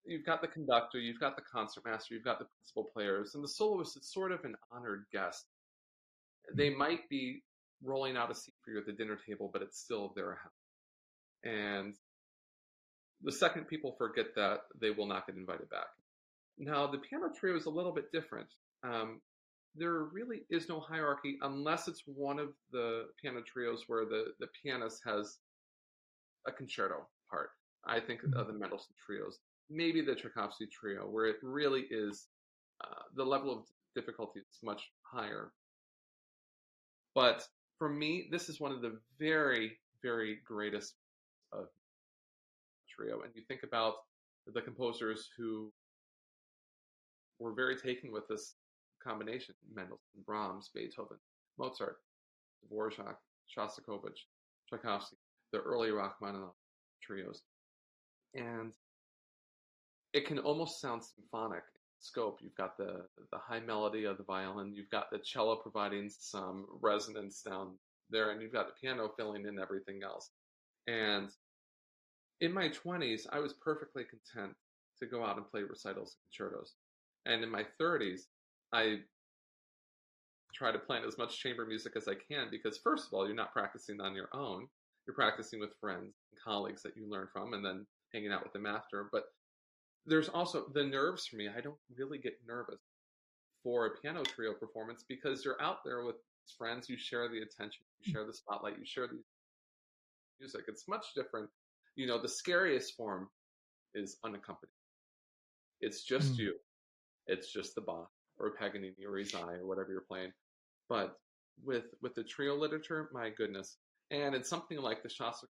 [0.05, 3.49] you've got the conductor, you've got the concertmaster, you've got the principal players, and the
[3.49, 5.45] soloist is sort of an honored guest.
[6.55, 6.79] They hmm.
[6.79, 7.43] might be
[7.85, 10.53] rolling out a seat for you at the dinner table, but it's still their house.
[11.45, 11.95] And
[13.23, 15.87] the second people forget that, they will not get invited back.
[16.59, 18.49] Now, the piano trio is a little bit different.
[18.83, 19.21] Um,
[19.75, 24.47] there really is no hierarchy unless it's one of the piano trios where the, the
[24.63, 25.39] pianist has
[26.47, 27.51] a concerto part.
[27.87, 32.27] I think of the Mendelssohn trios, maybe the Tchaikovsky trio, where it really is
[32.83, 33.65] uh, the level of
[33.95, 35.53] difficulty is much higher.
[37.15, 37.47] But
[37.79, 39.73] for me, this is one of the very,
[40.03, 40.95] very greatest
[41.53, 41.67] of
[42.89, 43.23] trio.
[43.23, 43.95] And you think about
[44.47, 45.73] the composers who
[47.39, 48.55] were very taken with this
[49.03, 51.19] combination Mendelssohn, Brahms, Beethoven,
[51.59, 51.97] Mozart,
[52.71, 53.17] Dvorak,
[53.55, 54.27] Shostakovich,
[54.69, 55.17] Tchaikovsky,
[55.53, 56.55] the early Rachmaninoff
[57.03, 57.43] trios.
[58.35, 58.73] And
[60.13, 61.63] it can almost sound symphonic
[62.05, 62.39] scope.
[62.43, 66.67] You've got the, the high melody of the violin, you've got the cello providing some
[66.83, 67.73] resonance down
[68.11, 70.31] there, and you've got the piano filling in everything else.
[70.87, 71.31] And
[72.41, 74.55] in my 20s, I was perfectly content
[75.01, 76.75] to go out and play recitals and concertos.
[77.27, 78.23] And in my 30s,
[78.73, 78.99] I
[80.55, 83.35] try to plan as much chamber music as I can because, first of all, you're
[83.35, 84.69] not practicing on your own.
[85.07, 88.53] You're practicing with friends and colleagues that you learn from and then hanging out with
[88.53, 89.09] them after.
[89.11, 89.25] But
[90.07, 91.49] there's also the nerves for me.
[91.49, 92.81] I don't really get nervous
[93.63, 96.17] for a piano trio performance because you're out there with
[96.59, 96.89] friends.
[96.89, 99.19] You share the attention, you share the spotlight, you share the
[100.39, 100.65] music.
[100.69, 101.49] It's much different.
[101.97, 103.29] You know, the scariest form
[103.95, 104.71] is unaccompanied.
[105.81, 106.39] It's just Mm.
[106.39, 106.61] you.
[107.27, 110.33] It's just the Bach or Paganini or Ysaÿe or whatever you're playing.
[110.89, 111.19] But
[111.63, 113.79] with with the trio literature, my goodness,
[114.11, 115.47] and it's something like the Shasta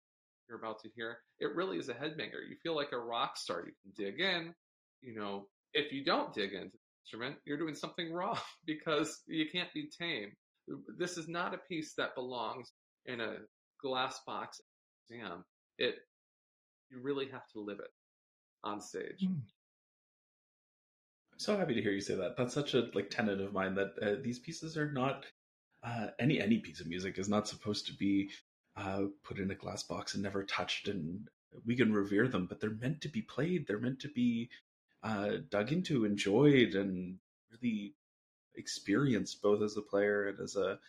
[0.58, 1.18] about to hear.
[1.40, 2.48] It really is a headbanger.
[2.50, 3.64] You feel like a rock star.
[3.66, 4.54] You can dig in.
[5.02, 9.46] You know, if you don't dig into the instrument, you're doing something wrong because you
[9.52, 10.32] can't be tame.
[10.98, 12.72] This is not a piece that belongs
[13.06, 13.38] in a
[13.82, 14.62] glass box
[15.10, 15.44] museum.
[15.78, 15.96] It
[16.90, 17.92] you really have to live it
[18.64, 19.24] on stage.
[19.24, 19.42] Mm.
[21.34, 22.36] I'm so happy to hear you say that.
[22.38, 25.26] That's such a like tenet of mine that uh, these pieces are not
[25.84, 28.30] uh, any any piece of music is not supposed to be
[28.76, 30.88] uh, put in a glass box and never touched.
[30.88, 31.28] And
[31.66, 33.68] we can revere them, but they're meant to be played.
[33.68, 34.50] They're meant to be
[35.04, 37.18] uh, dug into, enjoyed, and
[37.52, 37.94] really
[38.56, 40.80] experienced both as a player and as a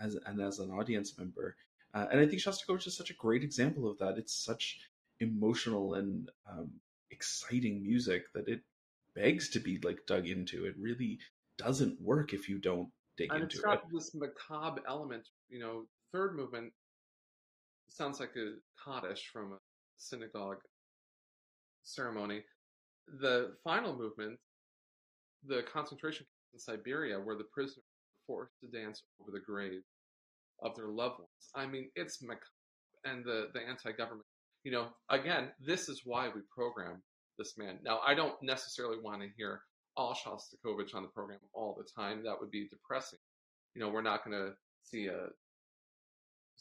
[0.00, 1.56] as and as an audience member.
[1.94, 4.18] Uh, and I think Shostakovich is such a great example of that.
[4.18, 4.80] It's such
[5.20, 6.70] emotional and um,
[7.10, 8.60] exciting music that it
[9.14, 10.64] begs to be like dug into.
[10.64, 11.18] It really
[11.58, 15.28] doesn't work if you don't dig and into it's got this macabre element.
[15.48, 16.72] You know, third movement
[17.96, 19.58] sounds like a Kaddish from a
[19.96, 20.58] synagogue
[21.82, 22.42] ceremony.
[23.20, 24.38] The final movement,
[25.46, 27.84] the concentration camp in Siberia, where the prisoners
[28.28, 29.82] were forced to dance over the grave
[30.62, 31.50] of their loved ones.
[31.54, 32.46] I mean, it's macabre.
[33.04, 34.26] And the, the anti-government,
[34.62, 37.02] you know, again, this is why we program
[37.36, 37.78] this man.
[37.82, 39.62] Now, I don't necessarily want to hear
[39.96, 42.22] all Shostakovich on the program all the time.
[42.22, 43.18] That would be depressing.
[43.74, 44.52] You know, we're not going to
[44.84, 45.26] see a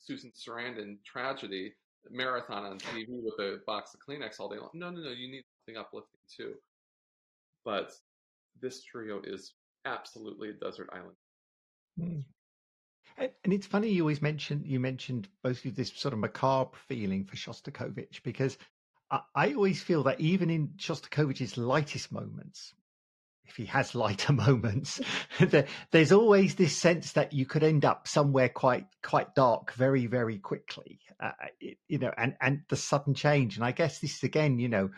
[0.02, 1.74] Susan Sarandon tragedy
[2.10, 4.72] marathon on TV with a box of Kleenex all day long.
[4.74, 5.12] No, no, no.
[5.12, 6.54] You need something uplifting too.
[7.64, 7.92] But
[8.60, 9.54] this trio is
[9.86, 11.16] absolutely a desert island.
[12.00, 12.24] Mm.
[13.18, 17.26] And, it's funny you always mention you mentioned both of this sort of macabre feeling
[17.26, 18.58] for Shostakovich because
[19.12, 22.74] I, I always feel that even in Shostakovich's lightest moments,
[23.52, 25.02] if he has lighter moments,
[25.40, 30.08] there, there's always this sense that you could end up somewhere quite quite dark very
[30.08, 31.00] very quickly.
[31.20, 31.32] Uh,
[31.88, 33.58] you know, and and the sudden change.
[33.58, 34.90] And I guess this is again, you know,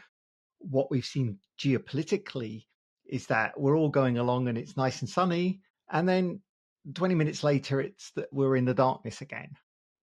[0.59, 2.65] what we've seen geopolitically
[3.05, 5.59] is that we're all going along and it's nice and sunny,
[5.91, 6.41] and then
[6.93, 9.49] 20 minutes later, it's that we're in the darkness again.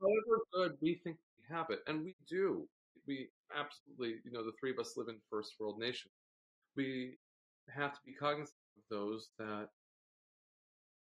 [0.01, 2.67] However good we think we have it, and we do.
[3.07, 6.13] we absolutely, you know, the three of us live in first world nations.
[6.77, 7.17] We
[7.69, 9.69] have to be cognizant of those that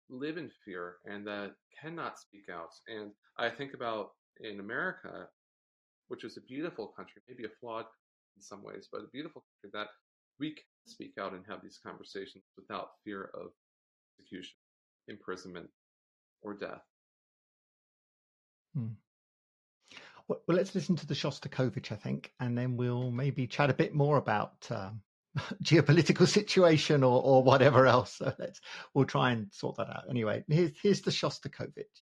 [0.10, 2.72] live in fear and that cannot speak out.
[2.88, 5.28] And I think about in America,
[6.08, 7.86] which is a beautiful country, maybe a flawed
[8.36, 9.90] in some ways, but a beautiful country that
[10.40, 13.52] we can speak out and have these conversations without fear of
[14.20, 14.56] execution,
[15.08, 15.70] imprisonment,
[16.42, 16.82] or death.
[18.76, 18.88] Hmm.
[20.28, 23.94] Well, let's listen to the Shostakovich, I think, and then we'll maybe chat a bit
[23.94, 25.02] more about um,
[25.64, 28.14] geopolitical situation or, or whatever else.
[28.14, 28.62] So let's
[28.94, 30.04] we'll try and sort that out.
[30.10, 32.02] Anyway, here's here's the Shostakovich.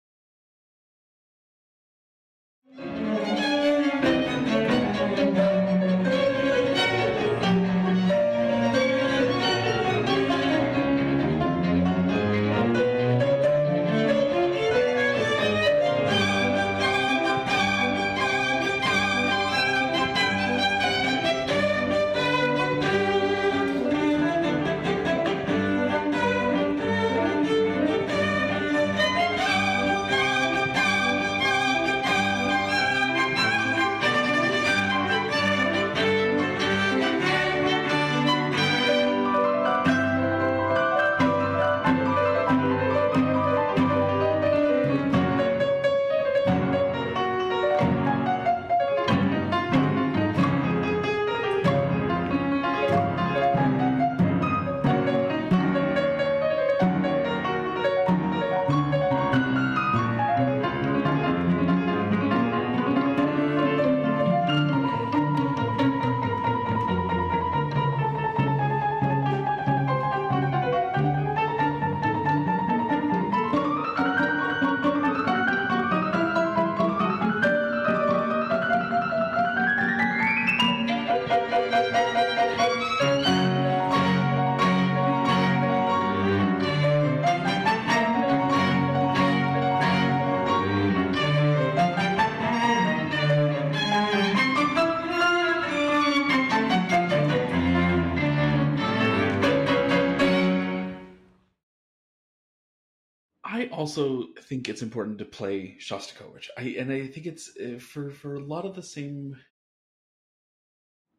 [103.84, 106.48] Also think it's important to play Shostakovich.
[106.56, 109.36] I and I think it's uh, for for a lot of the same.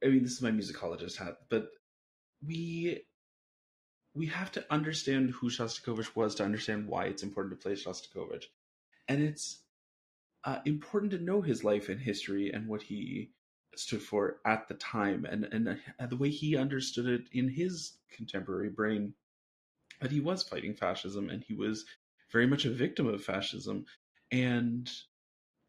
[0.03, 1.67] I mean, this is my musicologist hat, but
[2.43, 3.01] we
[4.15, 8.45] we have to understand who Shostakovich was to understand why it's important to play Shostakovich,
[9.07, 9.61] and it's
[10.43, 13.29] uh, important to know his life and history and what he
[13.75, 17.99] stood for at the time, and and uh, the way he understood it in his
[18.09, 19.13] contemporary brain.
[20.01, 21.85] That he was fighting fascism and he was
[22.35, 23.85] very much a victim of fascism,
[24.29, 24.91] and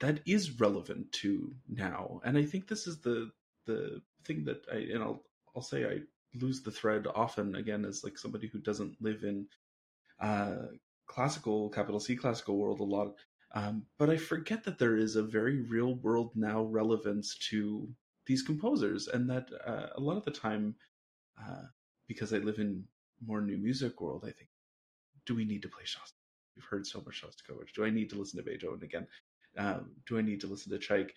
[0.01, 2.20] that is relevant to now.
[2.24, 3.30] And I think this is the
[3.66, 5.22] the thing that I and I'll
[5.55, 6.01] I'll say I
[6.34, 9.47] lose the thread often again as like somebody who doesn't live in
[10.20, 10.66] uh,
[11.06, 13.14] classical capital C classical world a lot.
[13.55, 17.88] Um, but I forget that there is a very real world now relevance to
[18.26, 20.74] these composers, and that uh, a lot of the time,
[21.40, 21.66] uh,
[22.09, 22.84] because I live in
[23.24, 24.51] more new music world, I think,
[25.26, 26.25] do we need to play Shostakovich?
[26.56, 27.72] We've heard so much Shostakovich.
[27.74, 29.06] Do I need to listen to Beethoven again?
[29.58, 31.10] Um, do I need to listen to Tchaik?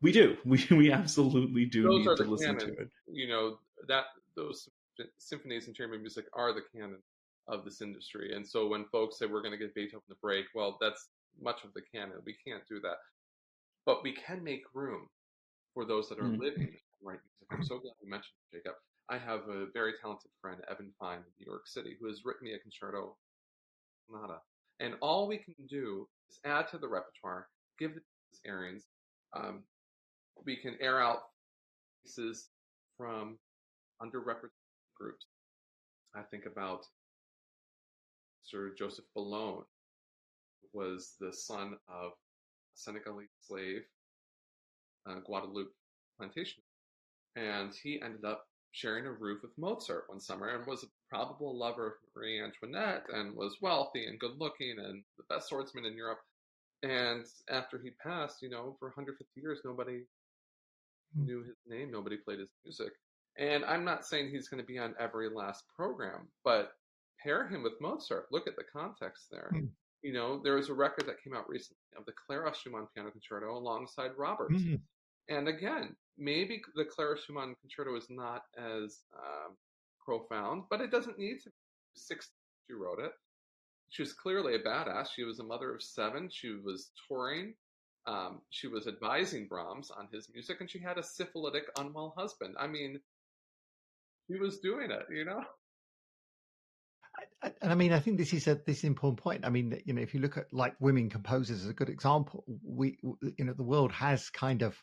[0.00, 0.36] We do.
[0.44, 2.74] We we absolutely do Those need to listen canon.
[2.74, 2.90] to it.
[3.06, 4.68] You know that those
[5.18, 6.98] symphonies and chamber music are the canon
[7.48, 8.34] of this industry.
[8.34, 11.08] And so when folks say we're going to give Beethoven a break, well, that's
[11.40, 12.18] much of the canon.
[12.24, 12.96] We can't do that,
[13.84, 15.08] but we can make room
[15.74, 16.38] for those that are Mhm.
[16.38, 17.48] living write music.
[17.50, 18.76] I'm so glad you mentioned it, Jacob.
[19.08, 22.44] I have a very talented friend, Evan Fine, in New York City, who has written
[22.44, 23.16] me a concerto
[24.06, 24.40] sonata.
[24.82, 27.46] And all we can do is add to the repertoire,
[27.78, 28.00] give the
[28.44, 28.82] airings.
[29.32, 29.62] Um,
[30.44, 31.20] we can air out
[32.02, 32.48] pieces
[32.98, 33.38] from
[34.02, 34.50] underrepresented
[34.98, 35.26] groups.
[36.16, 36.84] I think about
[38.42, 39.64] Sir Joseph who
[40.72, 43.82] was the son of a Senegalese slave,
[45.08, 45.72] uh, Guadeloupe
[46.18, 46.62] plantation.
[47.36, 51.56] And he ended up sharing a roof with Mozart one summer and was a probable
[51.56, 55.96] lover of Marie Antoinette and was wealthy and good looking and the best swordsman in
[55.96, 56.20] Europe.
[56.82, 60.02] And after he passed, you know, for 150 years, nobody
[61.14, 61.26] Hmm.
[61.26, 62.92] knew his name, nobody played his music.
[63.36, 66.72] And I'm not saying he's going to be on every last program, but
[67.22, 68.26] pair him with Mozart.
[68.30, 69.50] Look at the context there.
[69.52, 69.66] Hmm.
[70.02, 73.10] You know, there was a record that came out recently of the Clara Schumann Piano
[73.10, 74.60] Concerto alongside Roberts.
[74.60, 74.80] Mm.
[75.28, 79.56] And again, maybe the Clara Schumann Concerto is not as um,
[80.04, 81.50] profound, but it doesn't need to.
[81.50, 81.56] be.
[81.94, 82.30] Six,
[82.66, 83.12] she wrote it.
[83.90, 85.08] She was clearly a badass.
[85.14, 86.30] She was a mother of seven.
[86.32, 87.54] She was touring.
[88.06, 92.56] Um, she was advising Brahms on his music, and she had a syphilitic, unwell husband.
[92.58, 92.98] I mean,
[94.26, 95.42] she was doing it, you know.
[97.42, 99.44] and I mean, I think this is a this is an important point.
[99.44, 102.44] I mean, you know, if you look at like women composers as a good example,
[102.64, 102.98] we,
[103.36, 104.76] you know, the world has kind of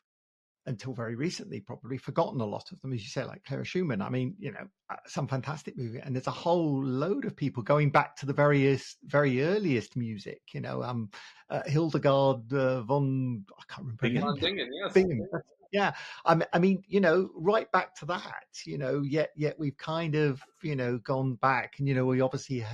[0.65, 4.01] until very recently probably forgotten a lot of them, as you say, like Clara Schumann.
[4.01, 7.63] I mean, you know, uh, some fantastic movie, and there's a whole load of people
[7.63, 10.41] going back to the various, very earliest music.
[10.53, 11.09] You know, um,
[11.49, 14.01] uh, Hildegard uh, von, I can't remember.
[14.01, 14.35] Bingen.
[14.39, 14.93] Bingen, yes.
[14.93, 15.27] Bingen.
[15.71, 15.93] Yeah,
[16.25, 18.45] I mean, I mean, you know, right back to that.
[18.65, 22.21] You know, yet yet we've kind of, you know, gone back, and you know, we
[22.21, 22.65] obviously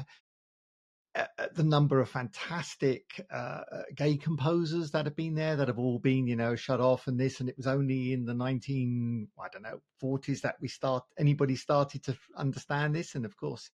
[1.53, 5.99] the number of fantastic uh, uh, gay composers that have been there that have all
[5.99, 9.47] been, you know, shut off and this, and it was only in the 19, I
[9.49, 13.15] don't know, 40s that we start, anybody started to understand this.
[13.15, 13.69] And of course,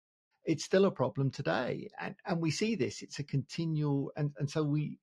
[0.44, 1.90] it's still a problem today.
[2.00, 4.98] And, and we see this, it's a continual, and, and so we,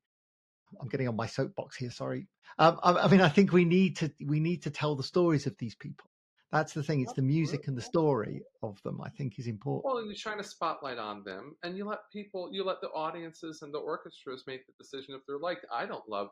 [0.81, 1.91] I'm getting on my soapbox here.
[1.91, 2.27] Sorry.
[2.57, 5.45] Um, I, I mean, I think we need to, we need to tell the stories
[5.45, 6.07] of these people
[6.53, 7.01] that's the thing.
[7.01, 9.01] It's the music and the story of them.
[9.01, 9.85] I think is important.
[9.85, 12.89] Well, and you shine a spotlight on them, and you let people, you let the
[12.89, 15.61] audiences and the orchestras make the decision if they're like.
[15.73, 16.29] I don't love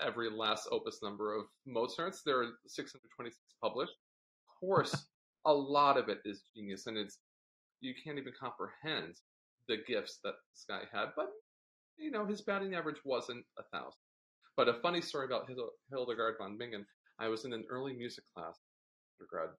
[0.00, 2.22] every last opus number of Mozart's.
[2.24, 3.90] There are 626 published.
[3.90, 5.06] Of course,
[5.44, 7.18] a lot of it is genius, and it's
[7.80, 9.14] you can't even comprehend
[9.66, 11.08] the gifts that this guy had.
[11.16, 11.30] But
[11.98, 13.98] you know, his batting average wasn't a thousand.
[14.56, 15.50] But a funny story about
[15.90, 16.86] Hildegard von Bingen.
[17.18, 18.60] I was in an early music class
[19.20, 19.50] undergrad,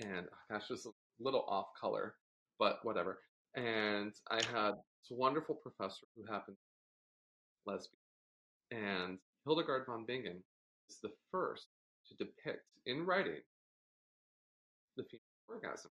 [0.00, 2.14] and gosh, just a little off color,
[2.58, 3.18] but whatever.
[3.54, 6.62] And I had this wonderful professor who happened to
[7.66, 10.42] be lesbian, and Hildegard von Bingen
[10.88, 11.66] is the first
[12.08, 13.40] to depict in writing
[14.96, 15.90] the female orgasm.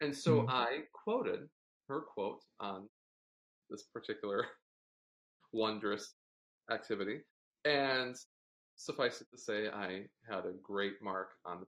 [0.00, 0.50] And so mm-hmm.
[0.50, 1.48] I quoted
[1.88, 2.88] her quote on
[3.70, 4.44] this particular
[5.52, 6.14] wondrous
[6.70, 7.20] activity.
[7.64, 8.14] And
[8.76, 11.66] suffice it to say, I had a great mark on the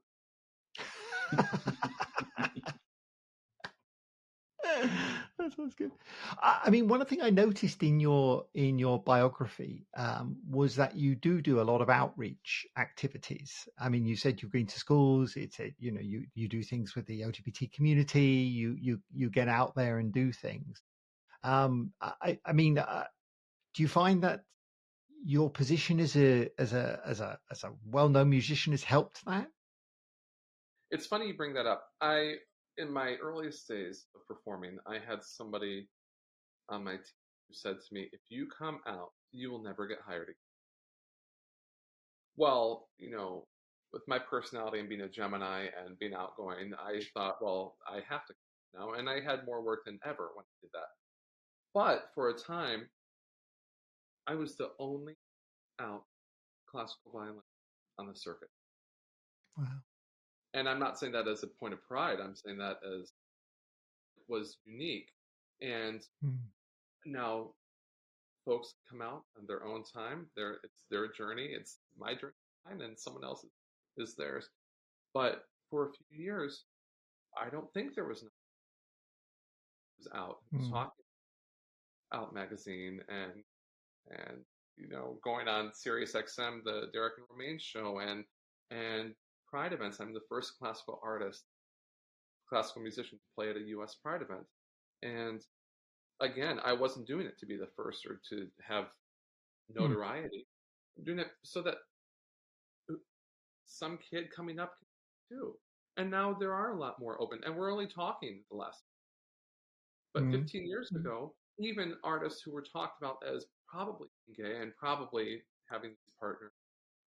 [5.39, 5.91] that sounds good.
[6.41, 10.75] I mean, one of the thing I noticed in your in your biography um, was
[10.75, 13.67] that you do do a lot of outreach activities.
[13.79, 15.35] I mean, you said you're going to schools.
[15.35, 18.21] It's a, you know you you do things with the LGBT community.
[18.21, 20.81] You you you get out there and do things.
[21.43, 23.05] Um, I I mean, uh,
[23.73, 24.41] do you find that
[25.23, 29.25] your position as a as a as a as a well known musician has helped
[29.25, 29.47] that?
[30.91, 31.83] It's funny you bring that up.
[32.01, 32.35] I,
[32.77, 35.87] in my earliest days of performing, I had somebody
[36.69, 37.01] on my team
[37.47, 40.35] who said to me, if you come out, you will never get hired again.
[42.37, 43.45] Well, you know,
[43.93, 48.25] with my personality and being a Gemini and being outgoing, I thought, well, I have
[48.25, 48.33] to
[48.73, 48.93] now.
[48.93, 50.89] And I had more work than ever when I did that.
[51.73, 52.87] But for a time,
[54.27, 55.15] I was the only
[55.79, 56.03] out
[56.69, 57.41] classical violin
[57.99, 58.49] on the circuit.
[59.57, 59.65] Wow
[60.53, 62.19] and I'm not saying that as a point of pride.
[62.23, 63.11] I'm saying that as
[64.17, 65.09] it was unique.
[65.61, 66.37] And mm.
[67.05, 67.51] now
[68.45, 70.27] folks come out on their own time.
[70.35, 71.49] Their it's their journey.
[71.51, 72.33] It's my journey,
[72.69, 73.51] and someone else's
[73.97, 74.49] is theirs.
[75.13, 76.63] But for a few years,
[77.37, 78.23] I don't think there was.
[78.23, 78.29] No,
[79.97, 80.71] was out mm.
[80.71, 81.05] talking
[82.13, 83.43] out magazine and
[84.09, 84.39] and
[84.77, 88.23] you know going on Sirius XM, the Derek and Romaine show, and
[88.71, 89.13] and
[89.49, 89.99] Pride events.
[89.99, 91.43] I'm the first classical artist,
[92.47, 93.95] classical musician to play at a U.S.
[93.95, 94.45] Pride event.
[95.01, 95.41] And
[96.21, 98.85] again, I wasn't doing it to be the first or to have
[99.71, 99.81] hmm.
[99.81, 100.45] notoriety.
[100.95, 100.99] Hmm.
[101.01, 101.75] I'm doing it so that
[103.65, 104.73] some kid coming up
[105.29, 105.53] can do.
[105.97, 108.83] And now there are a lot more open, and we're only talking the last.
[110.13, 114.57] But mm 15 years mm ago, even artists who were talked about as probably gay
[114.61, 116.53] and probably having these partners,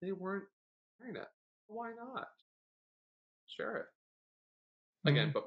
[0.01, 0.45] they weren't
[1.01, 1.29] trying it
[1.73, 2.29] why not?
[3.47, 3.87] Share it.
[5.09, 5.33] Again, mm.
[5.33, 5.45] but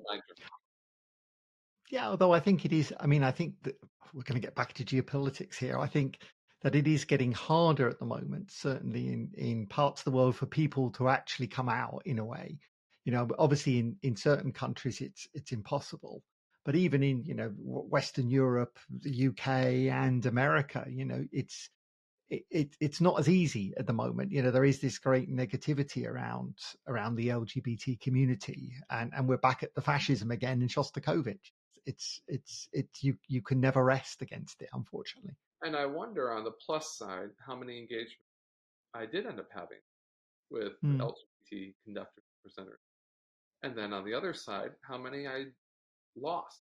[1.90, 3.76] yeah, although I think it is, I mean, I think that
[4.14, 5.78] we're going to get back to geopolitics here.
[5.78, 6.20] I think
[6.62, 10.36] that it is getting harder at the moment, certainly in, in parts of the world
[10.36, 12.58] for people to actually come out in a way.
[13.04, 16.24] You know, obviously in, in certain countries it's, it's impossible.
[16.64, 19.48] But even in, you know, Western Europe, the UK
[19.94, 21.70] and America, you know, it's,
[22.30, 24.32] it, it, it's not as easy at the moment.
[24.32, 26.56] You know, there is this great negativity around
[26.88, 31.52] around the LGBT community, and and we're back at the fascism again in Shostakovich.
[31.86, 35.36] It's it's it's you you can never rest against it, unfortunately.
[35.62, 38.18] And I wonder on the plus side how many engagements
[38.94, 39.82] I did end up having
[40.50, 40.98] with mm.
[41.00, 42.82] LGBT conductors and presenters,
[43.62, 45.46] and then on the other side how many I
[46.18, 46.62] lost.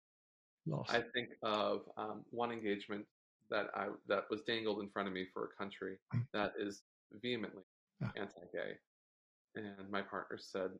[0.67, 0.91] Lost.
[0.91, 3.05] I think of um, one engagement
[3.49, 5.97] that I that was dangled in front of me for a country
[6.33, 6.83] that is
[7.21, 7.63] vehemently
[8.01, 8.11] Yeah.
[8.15, 8.77] anti-gay,
[9.55, 10.71] and my partner said,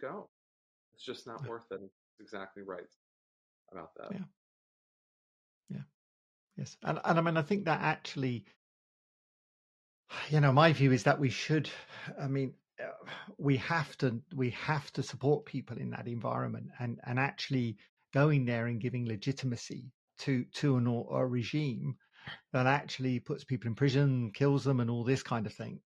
[0.00, 0.30] "Go.
[0.94, 1.48] It's just not Yeah.
[1.48, 2.88] worth it." It's exactly right
[3.72, 4.16] about that.
[5.70, 5.82] Yeah.
[6.56, 8.44] Yes, and and I mean, I think that actually,
[10.30, 11.70] you know, my view is that we should.
[12.20, 12.86] I mean, uh,
[13.38, 17.76] we have to we have to support people in that environment, and and actually
[18.12, 21.96] going there and giving legitimacy to to an a regime
[22.52, 25.80] that actually puts people in prison, kills them, and all this kind of thing.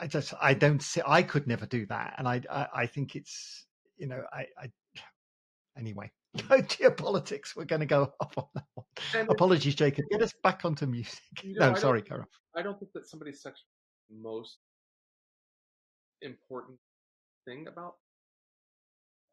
[0.00, 1.02] I just I don't see.
[1.06, 3.66] I could never do that, and I I, I think it's
[3.96, 4.70] you know I, I
[5.78, 6.10] anyway.
[6.36, 7.54] Geopolitics.
[7.54, 8.86] We're going to go off on that one.
[9.14, 10.06] And Apologies, Jacob.
[10.10, 11.20] Get us back onto music.
[11.42, 12.24] You know, no, don't- sorry, Carol.
[12.56, 13.64] I don't think that somebody's sex
[14.10, 14.58] most
[16.22, 16.78] important
[17.44, 17.94] thing about.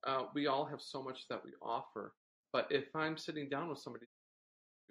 [0.05, 2.13] Uh, we all have so much that we offer,
[2.53, 4.05] but if I'm sitting down with somebody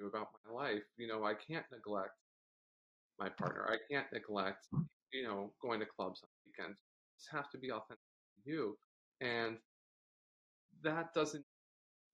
[0.07, 2.13] about my life, you know, I can't neglect
[3.19, 3.69] my partner.
[3.69, 4.67] I can't neglect,
[5.13, 6.79] you know, going to clubs on weekends.
[7.19, 8.77] Just have to be authentic to you,
[9.21, 9.57] and
[10.85, 11.45] that doesn't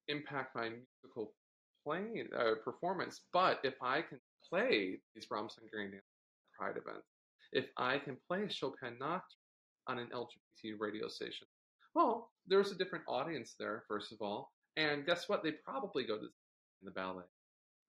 [0.08, 1.32] impact my musical
[1.84, 3.20] playing uh, performance.
[3.32, 4.18] But if I can
[4.48, 6.04] play these Brahms Hungarian dance
[6.58, 7.06] Pride events,
[7.52, 9.22] if I can play Chopin Nocturne
[9.88, 11.46] on an LGBT radio station,
[11.94, 14.50] well, there's a different audience there, first of all.
[14.76, 15.42] And guess what?
[15.42, 16.28] They probably go to
[16.82, 17.24] the ballet,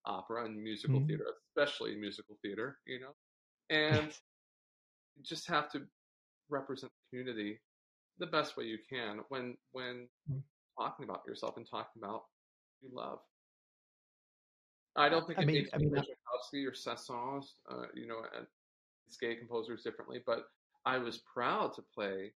[0.05, 1.07] opera, and musical Mhm.
[1.07, 3.15] theater, especially musical theater, you know?
[3.69, 4.07] And
[5.15, 5.87] you just have to
[6.49, 7.61] represent the community
[8.19, 10.43] the best way you can when when Mm.
[10.77, 12.25] talking about yourself and talking about
[12.81, 13.19] you love.
[14.95, 18.23] I don't think I it mean- makes I mean, Tchaikovsky or Saint-Saëns, uh, you know,
[18.35, 18.47] and
[19.05, 20.47] these gay composers differently, but
[20.85, 22.33] I was proud to play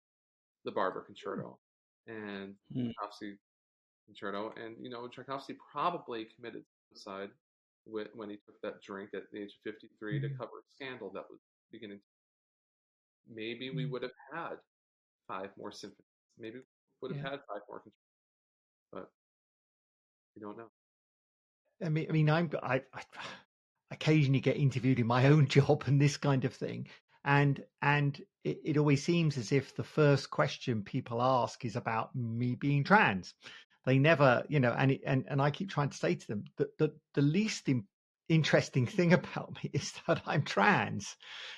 [0.66, 1.60] the Barber Concerto
[2.08, 2.88] and Hmm.
[2.88, 3.40] Tchaikovsky
[4.10, 7.30] And you know, Tchaikovsky probably committed suicide
[7.86, 10.38] when, when he took that drink at the age of 53 to Mhm.
[10.38, 11.40] cover a scandal that was
[11.72, 12.00] beginning.
[13.28, 13.92] Maybe we Mm.
[13.92, 14.56] would have had
[15.28, 16.06] five more symphonies.
[16.38, 16.66] Maybe we
[17.02, 17.32] would have Yeah.
[17.32, 17.84] had five more
[18.92, 19.12] but
[20.36, 20.70] we don't know.
[21.82, 23.04] I mean, I mean, I'm I, I
[23.92, 26.88] occasionally get interviewed in my own job and this kind of thing,
[27.24, 32.16] and and it, it always seems as if the first question people ask is about
[32.16, 33.34] me being trans.
[33.86, 36.78] They never, you know, and and and I keep trying to say to them that
[36.78, 37.86] the the least in,
[38.30, 41.16] interesting thing about me is that I'm trans.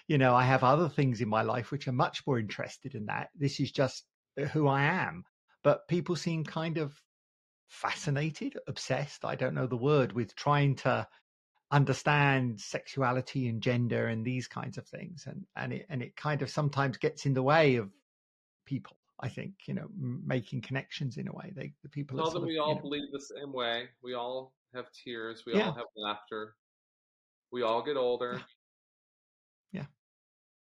[0.08, 3.06] You know, I have other things in my life which are much more interested in
[3.08, 3.30] that.
[3.36, 4.06] This is just
[4.42, 5.24] uh, who I am.
[5.64, 6.94] But people seem kind of
[7.68, 11.08] fascinated, obsessed, I don't know the word, with trying to
[11.72, 15.26] understand sexuality and gender and these kinds of things.
[15.28, 17.90] And, and it, and it kind of sometimes gets in the way of
[18.66, 21.54] people, I think, you know, making connections in a way.
[21.56, 23.90] They, the people Tell sort them of, we you all know, bleed the same way.
[24.02, 25.44] We all have tears.
[25.46, 25.68] We Yeah.
[25.68, 26.58] all have laughter.
[27.52, 28.42] We all get older.
[29.72, 29.86] Yeah.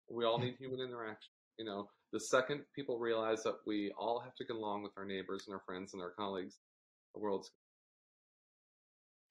[0.10, 0.46] We all Yeah.
[0.46, 1.32] need human interaction.
[1.58, 5.06] You know, the second people realize that we all have to get along with our
[5.06, 6.60] neighbors and our friends and our colleagues,
[7.14, 7.50] the world's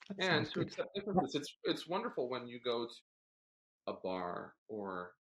[0.09, 0.69] that and to good.
[0.69, 1.35] accept differences.
[1.35, 2.93] It's it's wonderful when you go to
[3.89, 5.17] a bar or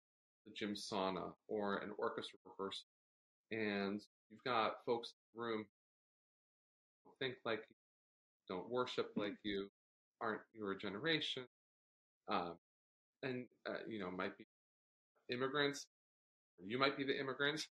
[0.46, 2.86] the gym sauna or an orchestra rehearsal,
[3.50, 4.00] and
[4.30, 5.66] you've got folks in the room
[7.04, 7.76] who think like you,
[8.48, 9.68] don't worship like you,
[10.20, 11.44] aren't your generation,
[12.28, 12.54] um,
[13.22, 14.46] and uh, you know might be
[15.30, 15.86] immigrants.
[16.64, 17.66] You might be the immigrant,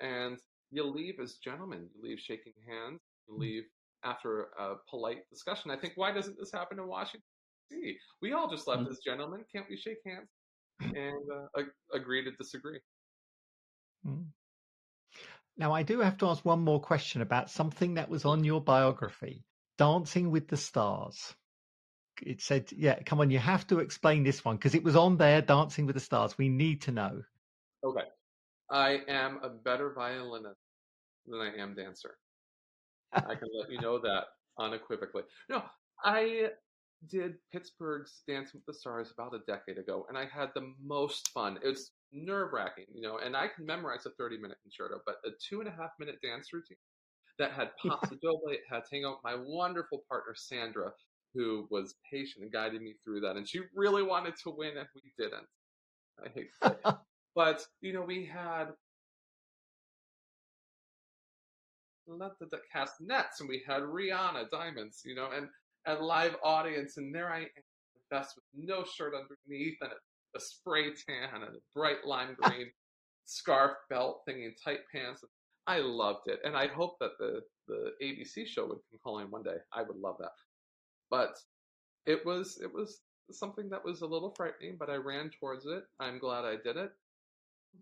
[0.00, 0.38] and
[0.70, 1.88] you leave as gentlemen.
[1.94, 3.00] You leave shaking hands.
[3.28, 3.64] You leave
[4.04, 5.70] after a polite discussion.
[5.70, 7.22] I think why doesn't this happen in Washington
[7.70, 7.98] D.C.?
[8.22, 8.90] We all just left Mhm.
[8.90, 9.44] as gentlemen.
[9.52, 10.28] Can't we shake hands
[10.80, 12.80] and uh, agree to disagree?
[14.06, 14.26] Mm.
[15.58, 18.60] Now, I do have to ask one more question about something that was on your
[18.60, 19.44] biography
[19.76, 21.34] Dancing with the Stars.
[22.22, 25.16] It said, yeah, come on, you have to explain this one because it was on
[25.16, 26.38] there, Dancing with the Stars.
[26.38, 27.22] We need to know.
[27.84, 28.06] Okay,
[28.70, 30.60] I am a better violinist
[31.26, 32.16] than I am dancer.
[33.12, 34.24] I can let you know that
[34.58, 35.24] unequivocally.
[35.48, 35.62] No,
[36.04, 36.50] I
[37.08, 41.30] did Pittsburgh's Dancing with the Stars about a decade ago, and I had the most
[41.30, 41.58] fun.
[41.62, 45.16] It was nerve wracking, you know, and I can memorize a 30 minute concerto, but
[45.24, 46.78] a two and a half minute dance routine
[47.38, 49.20] that had paso doble, it had tango.
[49.24, 50.92] My wonderful partner, Sandra,
[51.34, 54.88] who was patient and guided me through that, and she really wanted to win, and
[54.94, 55.46] we didn't.
[56.24, 56.92] I hate to say.
[57.36, 58.68] But, you know, we had
[62.08, 65.48] let the, the castanets and we had Rihanna diamonds, you know, and
[65.86, 67.48] and live audience, and there I am,
[68.10, 69.96] best with no shirt underneath and a,
[70.38, 72.68] a spray tan and a bright lime green
[73.26, 75.24] scarf belt thing and tight pants.
[75.66, 79.42] I loved it, and I hope that the the ABC show would come calling one
[79.42, 79.56] day.
[79.72, 80.32] I would love that,
[81.10, 81.34] but
[82.06, 83.00] it was it was
[83.30, 85.82] something that was a little frightening, but I ran towards it.
[86.00, 86.90] I'm glad I did it.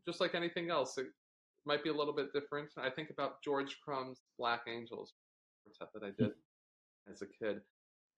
[0.05, 1.07] Just like anything else, it
[1.65, 2.71] might be a little bit different.
[2.77, 5.13] I think about George Crumb's Black Angels
[5.63, 6.25] quartet that I hmm.
[6.25, 6.33] did
[7.13, 7.61] as a kid,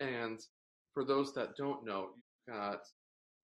[0.01, 0.41] and
[0.95, 2.09] for those that don't know,
[2.47, 2.81] you've got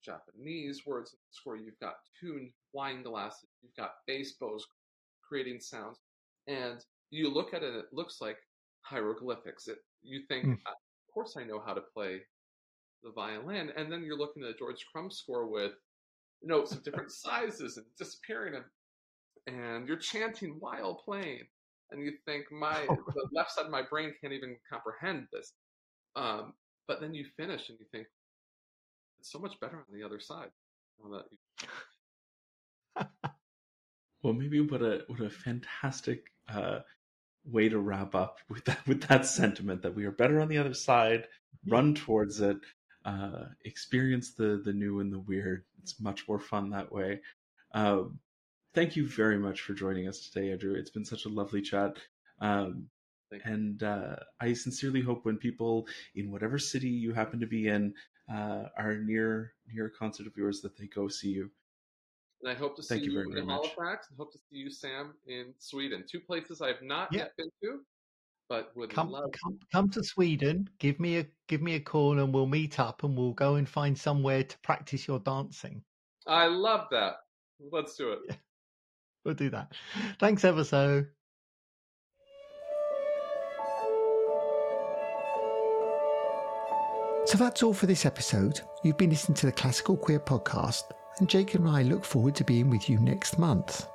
[0.04, 1.56] Japanese words in the score.
[1.56, 3.48] You've got tuned wine glasses.
[3.62, 4.66] You've got bass bows
[5.26, 5.98] creating sounds,
[6.46, 7.74] and you look at it.
[7.74, 8.36] It looks like
[8.82, 9.68] hieroglyphics.
[9.68, 10.52] It, you think, Mm.
[10.66, 10.76] of
[11.12, 12.20] course, I know how to play
[13.02, 15.72] the violin, and then you're looking at a George Crumb score with
[16.42, 21.46] notes of different sizes and disappearing, and, and you're chanting while playing,
[21.90, 25.52] and you think, my the left side of my brain can't even comprehend this.
[26.16, 26.52] Um,
[26.86, 28.06] but then you finish and you think
[29.24, 30.50] it's so much better on the other side.
[31.02, 31.24] Now that
[32.96, 33.06] you-
[34.22, 36.80] Well, maybe what a what a fantastic uh,
[37.46, 40.58] way to wrap up with that with that sentiment that we are better on the
[40.58, 41.26] other side.
[41.66, 42.58] Run towards it,
[43.06, 45.64] uh, experience the the new and the weird.
[45.82, 47.20] It's much more fun that way.
[47.72, 48.18] Um,
[48.74, 50.74] thank you very much for joining us today, Andrew.
[50.74, 51.96] It's been such a lovely chat.
[52.40, 52.88] Um,
[53.44, 57.94] and uh, I sincerely hope when people in whatever city you happen to be in
[58.32, 61.50] uh, are near near a concert of yours that they go see you.
[62.42, 63.66] And I hope to see Thank you you, very, very in much.
[63.68, 66.04] Halifax and hope to see you, Sam, in Sweden.
[66.08, 67.20] Two places I have not Yeah.
[67.20, 67.80] yet been to,
[68.48, 69.30] but would Come, love.
[69.42, 70.68] come, come to Sweden.
[70.78, 73.68] Give me a give me a call, and we'll meet up, and we'll go and
[73.68, 75.82] find somewhere to practice your dancing.
[76.26, 77.16] I love that.
[77.72, 78.36] Let's do it.
[79.24, 79.72] We'll do that.
[80.18, 81.06] Thanks ever so.
[87.26, 88.60] So that's all for this episode.
[88.82, 90.84] You've been listening to the Classical Queer podcast,
[91.18, 93.88] and Jake and I look forward to being with you next month.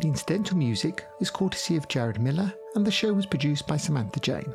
[0.00, 4.20] The incidental music is courtesy of Jared Miller, and the show was produced by Samantha
[4.20, 4.54] Jane.